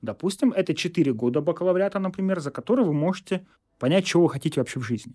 Допустим, 0.00 0.52
это 0.52 0.74
4 0.74 1.12
года 1.12 1.40
бакалавриата, 1.40 1.98
например, 1.98 2.40
за 2.40 2.50
которые 2.50 2.86
вы 2.86 2.92
можете 2.92 3.46
понять, 3.78 4.06
чего 4.06 4.24
вы 4.24 4.30
хотите 4.30 4.60
вообще 4.60 4.78
в 4.78 4.84
жизни. 4.84 5.14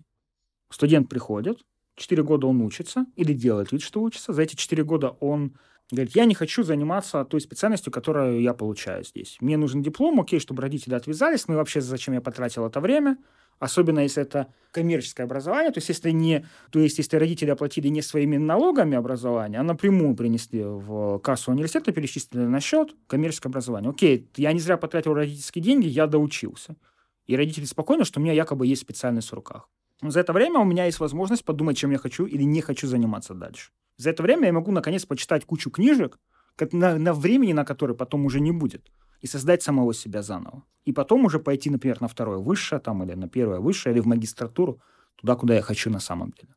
Студент 0.70 1.08
приходит, 1.08 1.64
4 1.96 2.22
года 2.22 2.46
он 2.46 2.60
учится 2.60 3.06
или 3.16 3.32
делает 3.32 3.72
вид, 3.72 3.80
что 3.80 4.02
учится. 4.02 4.32
За 4.32 4.42
эти 4.42 4.56
4 4.56 4.84
года 4.84 5.10
он 5.20 5.56
говорит, 5.90 6.14
я 6.14 6.24
не 6.24 6.34
хочу 6.34 6.62
заниматься 6.62 7.24
той 7.24 7.40
специальностью, 7.40 7.92
которую 7.92 8.42
я 8.42 8.52
получаю 8.52 9.04
здесь. 9.04 9.38
Мне 9.40 9.56
нужен 9.56 9.82
диплом, 9.82 10.20
окей, 10.20 10.40
чтобы 10.40 10.62
родители 10.62 10.94
отвязались, 10.94 11.46
ну 11.46 11.54
и 11.54 11.56
вообще 11.56 11.80
зачем 11.80 12.14
я 12.14 12.20
потратил 12.20 12.66
это 12.66 12.80
время– 12.80 13.16
Особенно 13.58 14.00
если 14.00 14.22
это 14.22 14.48
коммерческое 14.72 15.26
образование, 15.26 15.70
то 15.70 15.78
есть 15.78 15.88
если 15.88 16.10
не, 16.10 16.44
то 16.70 16.80
есть 16.80 16.98
если 16.98 17.16
родители 17.16 17.50
оплатили 17.50 17.88
не 17.88 18.02
своими 18.02 18.36
налогами 18.36 18.96
образование, 18.96 19.60
а 19.60 19.62
напрямую 19.62 20.16
принесли 20.16 20.62
в 20.64 21.18
кассу 21.20 21.52
университета, 21.52 21.92
перечислили 21.92 22.42
на 22.42 22.60
счет 22.60 22.94
коммерческое 23.06 23.50
образование. 23.50 23.90
Окей, 23.90 24.28
я 24.36 24.52
не 24.52 24.60
зря 24.60 24.76
потратил 24.76 25.14
родительские 25.14 25.62
деньги, 25.62 25.86
я 25.86 26.06
доучился. 26.06 26.76
И 27.26 27.36
родители 27.36 27.64
спокойны, 27.64 28.04
что 28.04 28.20
у 28.20 28.22
меня 28.22 28.32
якобы 28.32 28.66
есть 28.66 28.82
специальность 28.82 29.30
в 29.30 29.34
руках. 29.34 29.68
Но 30.02 30.10
за 30.10 30.20
это 30.20 30.32
время 30.32 30.58
у 30.58 30.64
меня 30.64 30.84
есть 30.86 31.00
возможность 31.00 31.44
подумать, 31.44 31.76
чем 31.76 31.92
я 31.92 31.98
хочу 31.98 32.26
или 32.26 32.42
не 32.42 32.60
хочу 32.60 32.86
заниматься 32.86 33.32
дальше. 33.32 33.70
За 33.96 34.10
это 34.10 34.22
время 34.22 34.46
я 34.46 34.52
могу 34.52 34.72
наконец 34.72 35.06
почитать 35.06 35.44
кучу 35.44 35.70
книжек, 35.70 36.18
на, 36.72 36.98
на 36.98 37.14
времени, 37.14 37.52
на 37.52 37.64
которое 37.64 37.94
потом 37.94 38.26
уже 38.26 38.40
не 38.40 38.52
будет 38.52 38.90
и 39.20 39.26
создать 39.26 39.62
самого 39.62 39.94
себя 39.94 40.22
заново. 40.22 40.62
И 40.84 40.92
потом 40.92 41.24
уже 41.24 41.38
пойти, 41.38 41.70
например, 41.70 42.00
на 42.00 42.08
второе 42.08 42.38
высшее, 42.38 42.80
там, 42.80 43.02
или 43.02 43.14
на 43.14 43.28
первое 43.28 43.60
высшее, 43.60 43.94
или 43.94 44.00
в 44.00 44.06
магистратуру, 44.06 44.80
туда, 45.16 45.34
куда 45.36 45.54
я 45.54 45.62
хочу 45.62 45.90
на 45.90 46.00
самом 46.00 46.32
деле. 46.32 46.54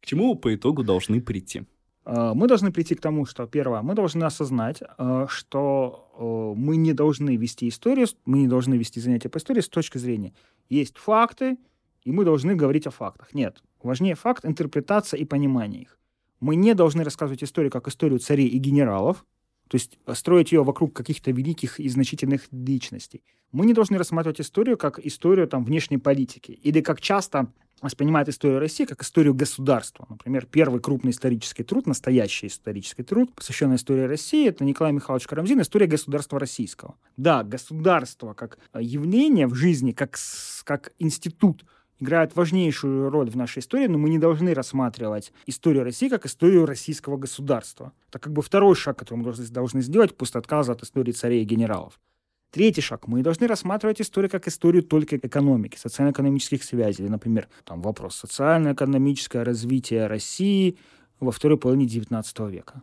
К 0.00 0.06
чему 0.06 0.34
по 0.36 0.54
итогу 0.54 0.84
должны 0.84 1.20
прийти? 1.20 1.64
А, 2.04 2.34
мы 2.34 2.46
должны 2.46 2.70
прийти 2.70 2.94
к 2.94 3.00
тому, 3.00 3.26
что, 3.26 3.46
первое, 3.46 3.82
мы 3.82 3.94
должны 3.94 4.24
осознать, 4.24 4.82
а, 4.98 5.26
что 5.28 6.08
а, 6.18 6.54
мы 6.54 6.76
не 6.76 6.92
должны 6.92 7.36
вести 7.36 7.68
историю, 7.68 8.06
мы 8.24 8.38
не 8.38 8.48
должны 8.48 8.74
вести 8.76 9.00
занятия 9.00 9.28
по 9.28 9.38
истории 9.38 9.60
с 9.60 9.68
точки 9.68 9.98
зрения 9.98 10.32
есть 10.68 10.98
факты, 10.98 11.56
и 12.02 12.12
мы 12.12 12.24
должны 12.24 12.54
говорить 12.54 12.86
о 12.86 12.90
фактах. 12.90 13.34
Нет, 13.34 13.62
важнее 13.82 14.14
факт, 14.14 14.44
интерпретация 14.44 15.18
и 15.18 15.24
понимание 15.24 15.82
их. 15.82 15.98
Мы 16.40 16.56
не 16.56 16.74
должны 16.74 17.04
рассказывать 17.04 17.42
историю 17.42 17.70
как 17.70 17.88
историю 17.88 18.18
царей 18.18 18.48
и 18.48 18.58
генералов, 18.58 19.24
то 19.68 19.76
есть 19.76 19.98
строить 20.14 20.52
ее 20.52 20.62
вокруг 20.62 20.92
каких-то 20.92 21.30
великих 21.30 21.80
и 21.80 21.88
значительных 21.88 22.42
личностей. 22.52 23.22
Мы 23.52 23.66
не 23.66 23.72
должны 23.72 23.98
рассматривать 23.98 24.40
историю 24.40 24.76
как 24.76 24.98
историю 24.98 25.46
там, 25.46 25.64
внешней 25.64 25.98
политики 25.98 26.50
или 26.50 26.80
как 26.80 27.00
часто 27.00 27.48
воспринимает 27.80 28.28
историю 28.28 28.60
России 28.60 28.84
как 28.84 29.02
историю 29.02 29.34
государства. 29.34 30.06
Например, 30.08 30.46
первый 30.46 30.80
крупный 30.80 31.10
исторический 31.10 31.64
труд, 31.64 31.86
настоящий 31.86 32.46
исторический 32.46 33.02
труд, 33.02 33.32
посвященный 33.34 33.76
истории 33.76 34.02
России, 34.02 34.48
это 34.48 34.64
Николай 34.64 34.92
Михайлович 34.92 35.26
Карамзин 35.26 35.60
«История 35.60 35.86
государства 35.86 36.40
российского». 36.40 36.96
Да, 37.16 37.44
государство 37.44 38.32
как 38.32 38.58
явление 38.78 39.46
в 39.46 39.54
жизни, 39.54 39.92
как, 39.92 40.16
как 40.64 40.92
институт 40.98 41.64
играют 42.00 42.34
важнейшую 42.36 43.10
роль 43.10 43.30
в 43.30 43.36
нашей 43.36 43.60
истории, 43.60 43.86
но 43.86 43.98
мы 43.98 44.08
не 44.10 44.18
должны 44.18 44.54
рассматривать 44.54 45.32
историю 45.46 45.84
России 45.84 46.08
как 46.08 46.26
историю 46.26 46.66
российского 46.66 47.16
государства. 47.16 47.92
Это 48.08 48.18
как 48.18 48.32
бы 48.32 48.42
второй 48.42 48.74
шаг, 48.74 48.98
который 48.98 49.18
мы 49.18 49.32
должны, 49.50 49.82
сделать 49.82 50.16
после 50.16 50.40
отказа 50.40 50.72
от 50.72 50.82
истории 50.82 51.12
царей 51.12 51.42
и 51.42 51.46
генералов. 51.46 51.98
Третий 52.50 52.82
шаг. 52.82 53.08
Мы 53.08 53.22
должны 53.22 53.48
рассматривать 53.48 54.00
историю 54.00 54.30
как 54.30 54.46
историю 54.46 54.84
только 54.84 55.16
экономики, 55.16 55.76
социально-экономических 55.76 56.62
связей. 56.62 57.08
Например, 57.08 57.48
там 57.64 57.82
вопрос 57.82 58.14
социально-экономическое 58.14 59.42
развитие 59.42 60.06
России 60.06 60.78
во 61.18 61.32
второй 61.32 61.58
половине 61.58 61.86
XIX 61.86 62.50
века. 62.50 62.82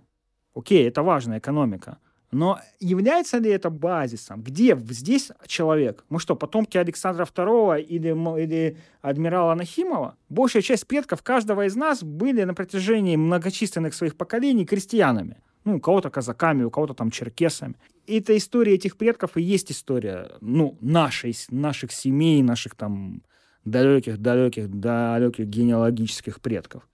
Окей, 0.53 0.85
это 0.85 1.03
важная 1.03 1.39
экономика. 1.39 1.99
Но 2.31 2.59
является 2.79 3.39
ли 3.39 3.49
это 3.49 3.69
базисом? 3.69 4.41
Где 4.41 4.77
здесь 4.89 5.31
человек? 5.47 6.05
Мы 6.09 6.19
что, 6.19 6.35
потомки 6.35 6.77
Александра 6.77 7.25
II 7.25 7.81
или, 7.81 8.41
или 8.41 8.77
адмирала 9.01 9.53
Нахимова? 9.53 10.15
Большая 10.29 10.61
часть 10.61 10.87
предков 10.87 11.23
каждого 11.23 11.65
из 11.65 11.75
нас 11.75 12.03
были 12.03 12.43
на 12.43 12.53
протяжении 12.53 13.17
многочисленных 13.17 13.93
своих 13.93 14.15
поколений 14.15 14.65
крестьянами. 14.65 15.37
Ну, 15.65 15.75
у 15.75 15.79
кого-то 15.81 16.09
казаками, 16.09 16.63
у 16.63 16.71
кого-то 16.71 16.93
там 16.93 17.11
черкесами. 17.11 17.75
И 18.07 18.19
эта 18.19 18.35
история 18.37 18.75
этих 18.75 18.95
предков 18.97 19.35
и 19.35 19.41
есть 19.41 19.71
история, 19.71 20.31
ну, 20.39 20.77
нашей, 20.79 21.35
наших 21.49 21.91
семей, 21.91 22.41
наших 22.41 22.75
там 22.75 23.23
далеких-далеких, 23.65 24.69
далеких 24.69 25.45
генеалогических 25.47 26.39
предков. 26.39 26.87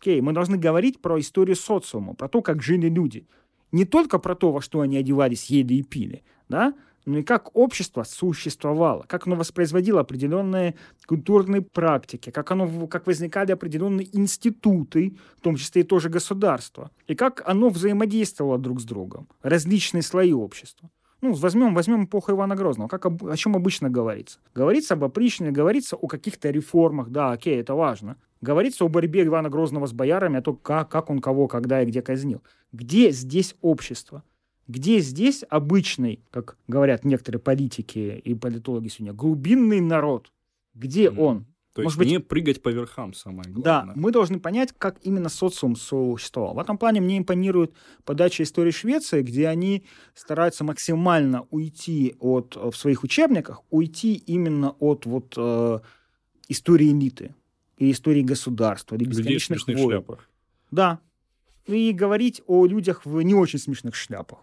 Окей, 0.00 0.20
мы 0.20 0.32
должны 0.32 0.56
говорить 0.56 1.02
про 1.02 1.18
историю 1.18 1.56
социума, 1.56 2.14
про 2.14 2.28
то, 2.28 2.42
как 2.42 2.62
жили 2.62 2.88
люди– 2.88 3.26
не 3.74 3.84
только 3.84 4.18
про 4.18 4.36
то, 4.36 4.52
во 4.52 4.62
что 4.62 4.80
они 4.80 4.96
одевались, 4.96 5.46
ели 5.46 5.74
и 5.74 5.82
пили, 5.82 6.22
да, 6.48 6.74
но 7.06 7.18
и 7.18 7.22
как 7.22 7.54
общество 7.56 8.04
существовало, 8.04 9.04
как 9.08 9.26
оно 9.26 9.36
воспроизводило 9.36 10.00
определенные 10.00 10.76
культурные 11.06 11.60
практики, 11.60 12.30
как, 12.30 12.50
оно, 12.52 12.86
как 12.86 13.06
возникали 13.06 13.52
определенные 13.52 14.08
институты, 14.16 15.16
в 15.36 15.40
том 15.40 15.56
числе 15.56 15.82
и 15.82 15.84
тоже 15.84 16.08
государство, 16.08 16.92
и 17.08 17.16
как 17.16 17.42
оно 17.46 17.68
взаимодействовало 17.68 18.58
друг 18.58 18.80
с 18.80 18.84
другом, 18.84 19.28
различные 19.42 20.02
слои 20.02 20.32
общества. 20.32 20.88
Ну, 21.24 21.32
возьмем, 21.32 21.74
возьмем 21.74 22.04
эпоху 22.04 22.32
Ивана 22.32 22.54
Грозного. 22.54 22.86
Как, 22.86 23.06
о 23.06 23.36
чем 23.38 23.56
обычно 23.56 23.88
говорится? 23.88 24.40
Говорится 24.54 24.92
об 24.92 25.04
опричнине, 25.04 25.52
говорится 25.52 25.96
о 25.96 26.06
каких-то 26.06 26.50
реформах. 26.50 27.08
Да, 27.08 27.32
окей, 27.32 27.58
это 27.58 27.74
важно. 27.74 28.18
Говорится 28.42 28.84
о 28.84 28.88
борьбе 28.88 29.24
Ивана 29.24 29.48
Грозного 29.48 29.86
с 29.86 29.94
боярами, 29.94 30.36
о 30.36 30.42
том, 30.42 30.56
как, 30.56 30.90
как 30.90 31.08
он 31.08 31.20
кого, 31.20 31.48
когда 31.48 31.80
и 31.80 31.86
где 31.86 32.02
казнил. 32.02 32.42
Где 32.72 33.10
здесь 33.10 33.56
общество? 33.62 34.22
Где 34.68 34.98
здесь 34.98 35.44
обычный, 35.48 36.20
как 36.30 36.58
говорят 36.68 37.06
некоторые 37.06 37.40
политики 37.40 38.20
и 38.22 38.34
политологи 38.34 38.88
сегодня, 38.88 39.14
глубинный 39.14 39.80
народ? 39.80 40.30
Где 40.74 41.06
mm. 41.06 41.18
он? 41.18 41.46
То 41.74 41.82
есть 41.82 41.86
Может 41.86 41.98
быть, 41.98 42.08
не 42.08 42.20
прыгать 42.20 42.62
по 42.62 42.68
верхам 42.68 43.14
самое 43.14 43.50
главное. 43.50 43.94
Да, 43.94 44.00
мы 44.00 44.12
должны 44.12 44.38
понять, 44.38 44.72
как 44.78 44.96
именно 45.02 45.28
социум 45.28 45.74
существовал. 45.74 46.54
В 46.54 46.60
этом 46.60 46.78
плане 46.78 47.00
мне 47.00 47.18
импонирует 47.18 47.72
подача 48.04 48.44
истории 48.44 48.70
Швеции, 48.70 49.22
где 49.22 49.48
они 49.48 49.84
стараются 50.14 50.62
максимально 50.62 51.48
уйти 51.50 52.14
от, 52.20 52.54
в 52.54 52.74
своих 52.74 53.02
учебниках, 53.02 53.62
уйти 53.70 54.14
именно 54.14 54.70
от 54.78 55.04
вот, 55.04 55.34
э, 55.36 55.80
истории 56.48 56.92
элиты 56.92 57.34
и 57.76 57.90
истории 57.90 58.22
государства, 58.22 58.94
или 58.94 59.04
бесконечных 59.04 59.66
войн. 59.66 59.78
шляпах. 59.78 60.28
Да, 60.70 61.00
и 61.66 61.90
говорить 61.90 62.40
о 62.46 62.66
людях 62.66 63.04
в 63.04 63.20
не 63.22 63.34
очень 63.34 63.58
смешных 63.58 63.96
шляпах. 63.96 64.38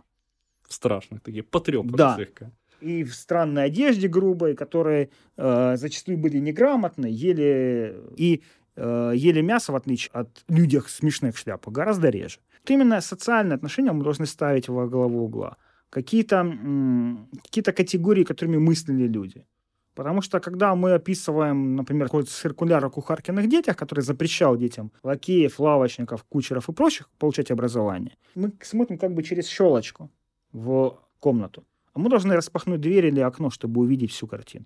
В 0.68 0.74
страшных, 0.74 1.22
такие 1.22 1.44
потрепанные 1.44 1.96
да. 1.96 2.16
слегка. 2.16 2.52
И 2.82 3.04
в 3.04 3.14
странной 3.14 3.66
одежде 3.66 4.08
грубой, 4.08 4.56
которые 4.56 5.10
э, 5.38 5.78
зачастую 5.78 6.18
были 6.18 6.40
неграмотны, 6.40 7.06
ели, 7.06 7.96
и 8.18 8.42
э, 8.76 9.12
ели 9.16 9.42
мясо, 9.42 9.72
в 9.72 9.76
отличие 9.76 10.12
от 10.14 10.44
людей 10.50 10.82
смешных 10.88 11.38
шляпах, 11.38 11.74
гораздо 11.74 12.10
реже. 12.10 12.40
Вот 12.62 12.72
именно 12.72 13.02
социальные 13.02 13.56
отношения 13.56 13.92
мы 13.92 14.04
должны 14.04 14.26
ставить 14.26 14.70
во 14.70 14.88
главу 14.88 15.26
угла. 15.26 15.58
Какие-то, 15.90 16.38
м- 16.38 17.30
какие-то 17.44 17.72
категории, 17.74 18.24
которыми 18.24 18.58
мыслили 18.58 19.08
люди. 19.08 19.46
Потому 19.94 20.22
что 20.22 20.40
когда 20.40 20.74
мы 20.74 20.94
описываем, 20.94 21.76
например, 21.76 22.08
какой-то 22.08 22.32
циркуляр 22.32 22.86
о 22.86 22.90
кухаркиных 22.90 23.50
детях, 23.50 23.76
который 23.76 24.00
запрещал 24.00 24.58
детям 24.58 24.92
лакеев, 25.04 25.60
лавочников, 25.60 26.24
кучеров 26.24 26.70
и 26.70 26.74
прочих 26.74 27.10
получать 27.20 27.52
образование, 27.52 28.16
мы 28.36 28.52
смотрим 28.62 28.98
как 28.98 29.14
бы 29.14 29.22
через 29.22 29.48
щелочку 29.48 30.10
в 30.54 30.98
комнату. 31.20 31.66
А 31.94 32.00
мы 32.00 32.10
должны 32.10 32.36
распахнуть 32.36 32.82
дверь 32.82 33.08
или 33.08 33.20
окно, 33.20 33.50
чтобы 33.50 33.82
увидеть 33.82 34.12
всю 34.12 34.28
картину. 34.28 34.66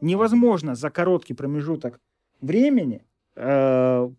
Невозможно 0.00 0.74
за 0.74 0.90
короткий 0.90 1.34
промежуток 1.34 2.00
времени 2.40 3.04
э, 3.36 4.10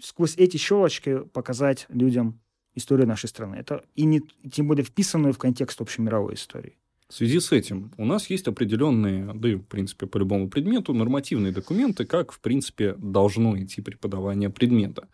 сквозь 0.00 0.36
эти 0.36 0.56
щелочки 0.56 1.20
показать 1.24 1.86
людям 1.88 2.40
историю 2.74 3.06
нашей 3.06 3.28
страны. 3.28 3.56
Это 3.56 3.84
и 3.94 4.04
не, 4.04 4.20
тем 4.50 4.68
более 4.68 4.84
вписанную 4.84 5.32
в 5.32 5.38
контекст 5.38 5.80
общемировой 5.80 6.34
истории. 6.34 6.76
В 7.08 7.14
связи 7.14 7.40
с 7.40 7.50
этим 7.50 7.92
у 7.96 8.04
нас 8.04 8.30
есть 8.30 8.46
определенные, 8.46 9.32
да 9.34 9.48
и, 9.48 9.54
в 9.56 9.64
принципе, 9.64 10.06
по 10.06 10.18
любому 10.18 10.48
предмету, 10.48 10.94
нормативные 10.94 11.52
документы, 11.52 12.04
как, 12.04 12.30
в 12.30 12.40
принципе, 12.40 12.94
должно 12.94 13.58
идти 13.58 13.82
преподавание 13.82 14.48
предмета. 14.48 15.08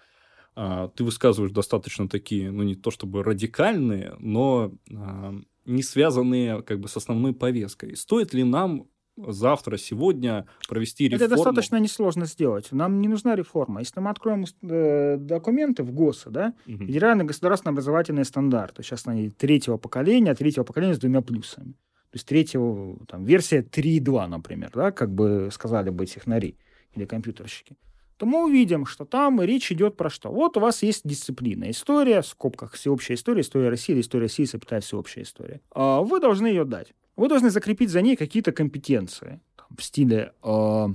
А, 0.54 0.88
ты 0.88 1.04
высказываешь 1.04 1.52
достаточно 1.52 2.06
такие, 2.06 2.50
ну, 2.50 2.64
не 2.64 2.74
то 2.74 2.90
чтобы 2.90 3.22
радикальные, 3.22 4.14
но 4.18 4.74
а, 4.94 5.34
не 5.66 5.82
связанные 5.82 6.62
как 6.62 6.80
бы 6.80 6.88
с 6.88 6.96
основной 6.96 7.32
повесткой. 7.32 7.96
Стоит 7.96 8.34
ли 8.34 8.44
нам 8.44 8.88
завтра, 9.16 9.76
сегодня 9.76 10.46
провести 10.68 11.08
реформу. 11.08 11.24
Это 11.24 11.34
достаточно 11.36 11.76
несложно 11.76 12.26
сделать. 12.26 12.70
Нам 12.72 13.00
не 13.00 13.08
нужна 13.08 13.34
реформа. 13.34 13.80
Если 13.80 13.98
мы 14.00 14.10
откроем 14.10 14.44
э, 14.62 15.16
документы 15.18 15.82
в 15.82 15.92
ГОСа, 15.92 16.30
да, 16.30 16.54
угу. 16.66 16.84
федеральные 16.84 17.26
государственные 17.26 17.72
образовательные 17.72 18.24
стандарты, 18.24 18.82
сейчас 18.82 19.06
они 19.06 19.30
третьего 19.30 19.78
поколения, 19.78 20.34
третьего 20.34 20.64
поколения 20.64 20.94
с 20.94 20.98
двумя 20.98 21.22
плюсами. 21.22 21.72
То 21.72 22.18
есть 22.18 22.26
третьего, 22.26 22.98
там, 23.06 23.24
версия 23.24 23.62
3.2, 23.62 24.26
например, 24.26 24.70
да, 24.74 24.90
как 24.90 25.12
бы 25.12 25.48
сказали 25.52 25.90
бы 25.90 26.06
технари 26.06 26.56
или 26.94 27.04
компьютерщики, 27.04 27.76
то 28.16 28.26
мы 28.26 28.44
увидим, 28.44 28.86
что 28.86 29.04
там 29.04 29.40
речь 29.42 29.70
идет 29.72 29.96
про 29.96 30.10
что? 30.10 30.30
Вот 30.30 30.56
у 30.56 30.60
вас 30.60 30.82
есть 30.82 31.02
дисциплина. 31.04 31.70
История, 31.70 32.22
в 32.22 32.26
скобках 32.26 32.72
всеобщая 32.72 33.14
история, 33.14 33.42
история 33.42 33.68
России 33.68 33.92
или 33.92 34.00
история 34.00 34.24
России, 34.24 34.44
запятая 34.44 34.80
всеобщая 34.80 35.22
история. 35.22 35.60
А 35.70 36.00
вы 36.00 36.20
должны 36.20 36.46
ее 36.46 36.64
дать. 36.64 36.94
Вы 37.16 37.28
должны 37.28 37.50
закрепить 37.50 37.90
за 37.90 38.02
ней 38.02 38.16
какие-то 38.16 38.52
компетенции. 38.52 39.40
Там, 39.56 39.76
в 39.76 39.82
стиле 39.82 40.32
э, 40.42 40.86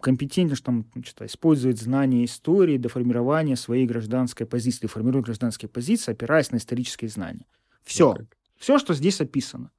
компетентность, 0.00 0.64
там, 0.64 0.86
значит, 0.94 1.20
использовать 1.22 1.80
знания 1.80 2.24
истории 2.24 2.78
для 2.78 2.90
формирования 2.90 3.56
своей 3.56 3.86
гражданской 3.86 4.46
позиции, 4.46 4.86
формировать 4.86 5.26
гражданские 5.26 5.68
позиции, 5.68 6.12
опираясь 6.12 6.50
на 6.50 6.56
исторические 6.56 7.08
знания. 7.10 7.46
Все. 7.84 8.12
Okay. 8.12 8.26
Все, 8.58 8.78
что 8.78 8.94
здесь 8.94 9.20
описано 9.20 9.70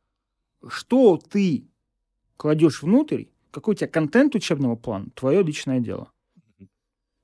что 0.69 1.17
ты 1.17 1.67
кладешь 2.37 2.81
внутрь, 2.81 3.25
какой 3.51 3.73
у 3.73 3.77
тебя 3.77 3.87
контент 3.87 4.35
учебного 4.35 4.75
плана, 4.75 5.07
твое 5.15 5.43
личное 5.43 5.79
дело. 5.79 6.11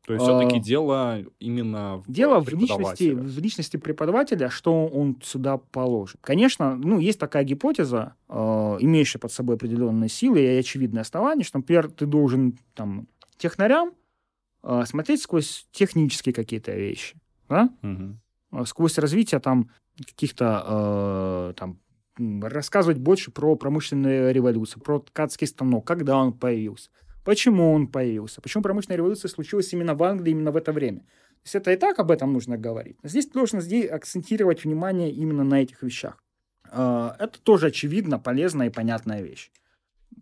То 0.05 0.13
есть 0.13 0.25
все-таки 0.25 0.57
а, 0.57 0.59
дело 0.59 1.23
именно 1.39 1.97
в 1.97 2.11
дело 2.11 2.39
в 2.39 2.49
личности, 2.49 3.11
в 3.11 3.39
личности 3.39 3.77
преподавателя, 3.77 4.49
что 4.49 4.87
он 4.87 5.17
сюда 5.21 5.57
положит. 5.57 6.17
Конечно, 6.21 6.75
ну 6.75 6.99
есть 6.99 7.19
такая 7.19 7.43
гипотеза, 7.43 8.15
э, 8.27 8.33
имеющая 8.79 9.19
под 9.19 9.31
собой 9.31 9.57
определенные 9.57 10.09
силы 10.09 10.41
и 10.41 10.57
очевидные 10.57 11.01
основания, 11.01 11.43
что, 11.43 11.59
например, 11.59 11.91
ты 11.91 12.07
должен 12.07 12.57
там 12.73 13.07
технарям 13.37 13.91
э, 14.63 14.83
смотреть 14.87 15.21
сквозь 15.21 15.67
технические 15.71 16.33
какие-то 16.33 16.71
вещи, 16.71 17.15
да? 17.47 17.69
Угу. 17.83 18.65
сквозь 18.65 18.97
развитие 18.97 19.39
там 19.39 19.69
каких-то 19.95 21.51
э, 21.51 21.53
там 21.57 21.77
рассказывать 22.17 22.97
больше 22.97 23.31
про 23.31 23.55
промышленную 23.55 24.33
революцию, 24.33 24.81
про 24.81 24.99
ткацкий 24.99 25.47
станок, 25.47 25.85
когда 25.85 26.17
он 26.17 26.33
появился, 26.33 26.89
почему 27.23 27.73
он 27.73 27.87
появился, 27.87 28.41
почему 28.41 28.63
промышленная 28.63 28.97
революция 28.97 29.29
случилась 29.29 29.71
именно 29.73 29.95
в 29.95 30.03
Англии, 30.03 30.31
именно 30.31 30.51
в 30.51 30.57
это 30.57 30.71
время. 30.71 30.99
То 30.99 31.45
есть 31.45 31.55
это 31.55 31.71
и 31.71 31.75
так 31.75 31.99
об 31.99 32.11
этом 32.11 32.33
нужно 32.33 32.57
говорить. 32.57 32.97
здесь 33.03 33.33
нужно 33.33 33.61
здесь 33.61 33.89
акцентировать 33.89 34.63
внимание 34.63 35.11
именно 35.11 35.43
на 35.43 35.61
этих 35.63 35.81
вещах. 35.81 36.23
А, 36.69 37.15
это 37.19 37.39
тоже 37.41 37.67
очевидно, 37.67 38.19
полезная 38.19 38.67
и 38.67 38.71
понятная 38.71 39.21
вещь. 39.21 39.51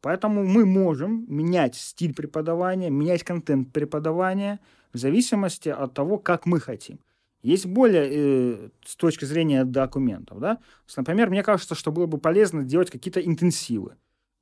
Поэтому 0.01 0.45
мы 0.45 0.65
можем 0.65 1.25
менять 1.27 1.75
стиль 1.75 2.13
преподавания, 2.13 2.89
менять 2.89 3.23
контент 3.23 3.73
преподавания 3.73 4.59
в 4.93 4.97
зависимости 4.97 5.69
от 5.69 5.93
того, 5.93 6.17
как 6.17 6.45
мы 6.45 6.59
хотим. 6.59 6.99
Есть 7.41 7.65
более 7.65 8.07
э, 8.09 8.69
с 8.85 8.95
точки 8.95 9.25
зрения 9.25 9.63
документов, 9.63 10.39
да. 10.39 10.57
например, 10.97 11.29
мне 11.29 11.41
кажется, 11.41 11.73
что 11.73 11.91
было 11.91 12.05
бы 12.05 12.17
полезно 12.17 12.63
делать 12.63 12.91
какие-то 12.91 13.21
интенсивы. 13.21 13.95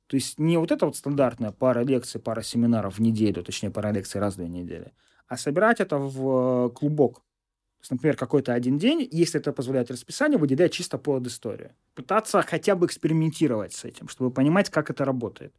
То 0.08 0.16
есть 0.16 0.38
не 0.38 0.56
вот 0.56 0.72
это 0.72 0.86
вот 0.86 0.96
стандартная 0.96 1.52
пара 1.52 1.84
лекций, 1.84 2.18
пара 2.18 2.42
семинаров 2.42 2.96
в 2.96 3.00
неделю, 3.00 3.44
точнее, 3.44 3.70
пара 3.70 3.92
лекций 3.92 4.20
раз 4.20 4.34
в 4.34 4.36
две 4.38 4.48
недели, 4.48 4.92
а 5.28 5.36
собирать 5.36 5.80
это 5.80 5.98
в 5.98 6.66
э, 6.66 6.70
клубок. 6.70 7.16
То 7.16 7.82
есть, 7.82 7.90
например, 7.90 8.16
какой-то 8.16 8.54
один 8.54 8.78
день, 8.78 9.06
если 9.12 9.38
это 9.38 9.52
позволяет 9.52 9.90
расписание, 9.90 10.38
выделять 10.38 10.72
чисто 10.72 10.96
под 10.98 11.26
историю. 11.26 11.72
Пытаться 11.94 12.42
хотя 12.42 12.74
бы 12.74 12.86
экспериментировать 12.86 13.74
с 13.74 13.84
этим, 13.84 14.08
чтобы 14.08 14.30
понимать, 14.30 14.70
как 14.70 14.90
это 14.90 15.04
работает. 15.04 15.54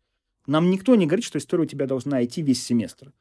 Нам 0.48 0.72
никто 0.72 0.96
не 0.96 1.06
говорит, 1.06 1.24
что 1.24 1.38
история 1.38 1.64
у 1.64 1.68
тебя 1.68 1.86
должна 1.86 2.26
идти 2.26 2.42
весь 2.42 2.66
семестр. 2.66 3.14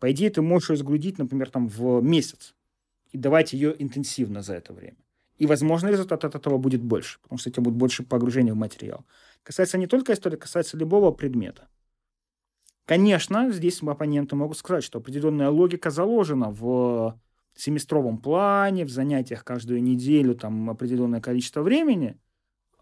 По 0.00 0.12
идее, 0.12 0.28
ты 0.28 0.42
можешь 0.42 0.68
ее 0.68 0.76
сгрудить, 0.76 1.18
например, 1.18 1.48
там, 1.48 1.66
в 1.66 2.02
месяц 2.02 2.54
и 3.10 3.16
давать 3.16 3.54
ее 3.54 3.74
интенсивно 3.78 4.42
за 4.42 4.54
это 4.54 4.74
время. 4.74 4.98
И, 5.38 5.46
возможно, 5.46 5.88
результат 5.88 6.24
от 6.24 6.34
этого 6.34 6.58
будет 6.58 6.82
больше, 6.82 7.18
потому 7.22 7.38
что 7.38 7.48
у 7.48 7.52
тебя 7.52 7.62
будет 7.62 7.74
больше 7.74 8.02
погружения 8.02 8.52
в 8.52 8.56
материал. 8.56 9.04
Касается 9.44 9.78
не 9.78 9.86
только 9.86 10.12
истории, 10.12 10.36
касается 10.36 10.76
любого 10.76 11.12
предмета. 11.12 11.68
Конечно, 12.86 13.50
здесь 13.50 13.82
оппоненты 13.82 14.34
могут 14.36 14.58
сказать, 14.58 14.84
что 14.84 14.98
определенная 14.98 15.48
логика 15.48 15.90
заложена 15.90 16.50
в 16.50 17.18
семестровом 17.54 18.18
плане, 18.18 18.84
в 18.84 18.90
занятиях 18.90 19.44
каждую 19.44 19.82
неделю, 19.82 20.34
там 20.34 20.68
определенное 20.68 21.20
количество 21.20 21.62
времени. 21.62 22.18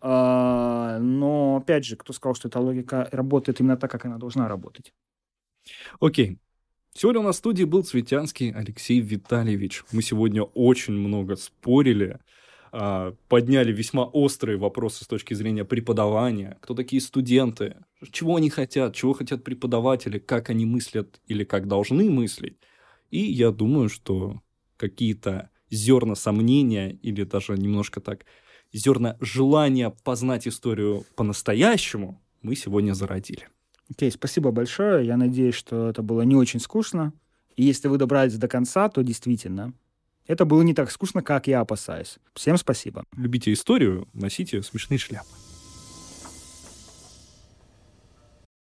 А, 0.01 0.99
но, 0.99 1.57
опять 1.57 1.85
же, 1.85 1.97
кто 1.97 2.13
сказал, 2.13 2.35
что 2.35 2.49
эта 2.49 2.59
логика 2.59 3.09
работает 3.13 3.61
именно 3.61 3.77
так, 3.77 3.91
как 3.91 4.05
она 4.07 4.19
должна 4.19 4.49
работать? 4.49 4.93
Окей. 6.01 6.39
Сегодня 6.95 7.21
у 7.21 7.25
нас 7.25 7.37
в 7.37 7.39
студии 7.39 7.65
был 7.65 7.85
Цветянский 7.85 8.51
Алексей 8.51 9.01
Витальевич. 9.01 9.85
Мы 9.93 10.03
сегодня 10.03 10.43
очень 10.43 10.95
много 10.95 11.37
спорили, 11.37 12.19
подняли 13.29 13.71
весьма 13.71 14.05
острые 14.05 14.57
вопросы 14.57 15.05
с 15.05 15.07
точки 15.07 15.35
зрения 15.35 15.65
преподавания. 15.65 16.57
Кто 16.63 16.75
такие 16.75 17.03
студенты? 17.03 17.77
Чего 18.11 18.37
они 18.37 18.49
хотят? 18.49 18.95
Чего 18.95 19.13
хотят 19.13 19.45
преподаватели? 19.45 20.19
Как 20.19 20.49
они 20.49 20.65
мыслят 20.65 21.21
или 21.27 21.45
как 21.45 21.69
должны 21.69 22.11
мыслить? 22.11 22.57
И 23.11 23.19
я 23.19 23.51
думаю, 23.51 23.91
что 23.91 24.41
какие-то 24.79 25.51
зерна 25.71 26.15
сомнения 26.15 26.99
или 27.03 27.25
даже 27.25 27.59
немножко 27.59 28.01
так 28.01 28.25
зерна 28.73 29.17
желания 29.21 29.95
познать 30.03 30.49
историю 30.49 31.05
по-настоящему 31.15 32.21
мы 32.41 32.57
сегодня 32.57 32.95
зародили. 32.95 33.49
Окей, 33.91 34.09
okay, 34.09 34.13
спасибо 34.13 34.51
большое. 34.51 35.07
Я 35.07 35.19
надеюсь, 35.19 35.55
что 35.55 35.91
это 35.91 36.03
было 36.03 36.23
не 36.23 36.35
очень 36.35 36.61
скучно. 36.61 37.13
И 37.57 37.65
если 37.65 37.89
вы 37.89 37.99
добрались 37.99 38.39
до 38.39 38.49
конца, 38.49 38.89
то 38.89 39.03
действительно, 39.03 39.75
это 40.27 40.45
было 40.45 40.63
не 40.63 40.75
так 40.75 40.91
скучно, 40.91 41.23
как 41.23 41.47
я 41.47 41.61
опасаюсь. 41.61 42.19
Всем 42.35 42.57
спасибо. 42.57 43.05
Любите 43.17 43.53
историю, 43.53 44.09
носите 44.13 44.63
смешные 44.63 44.99
шляпы. 44.99 45.29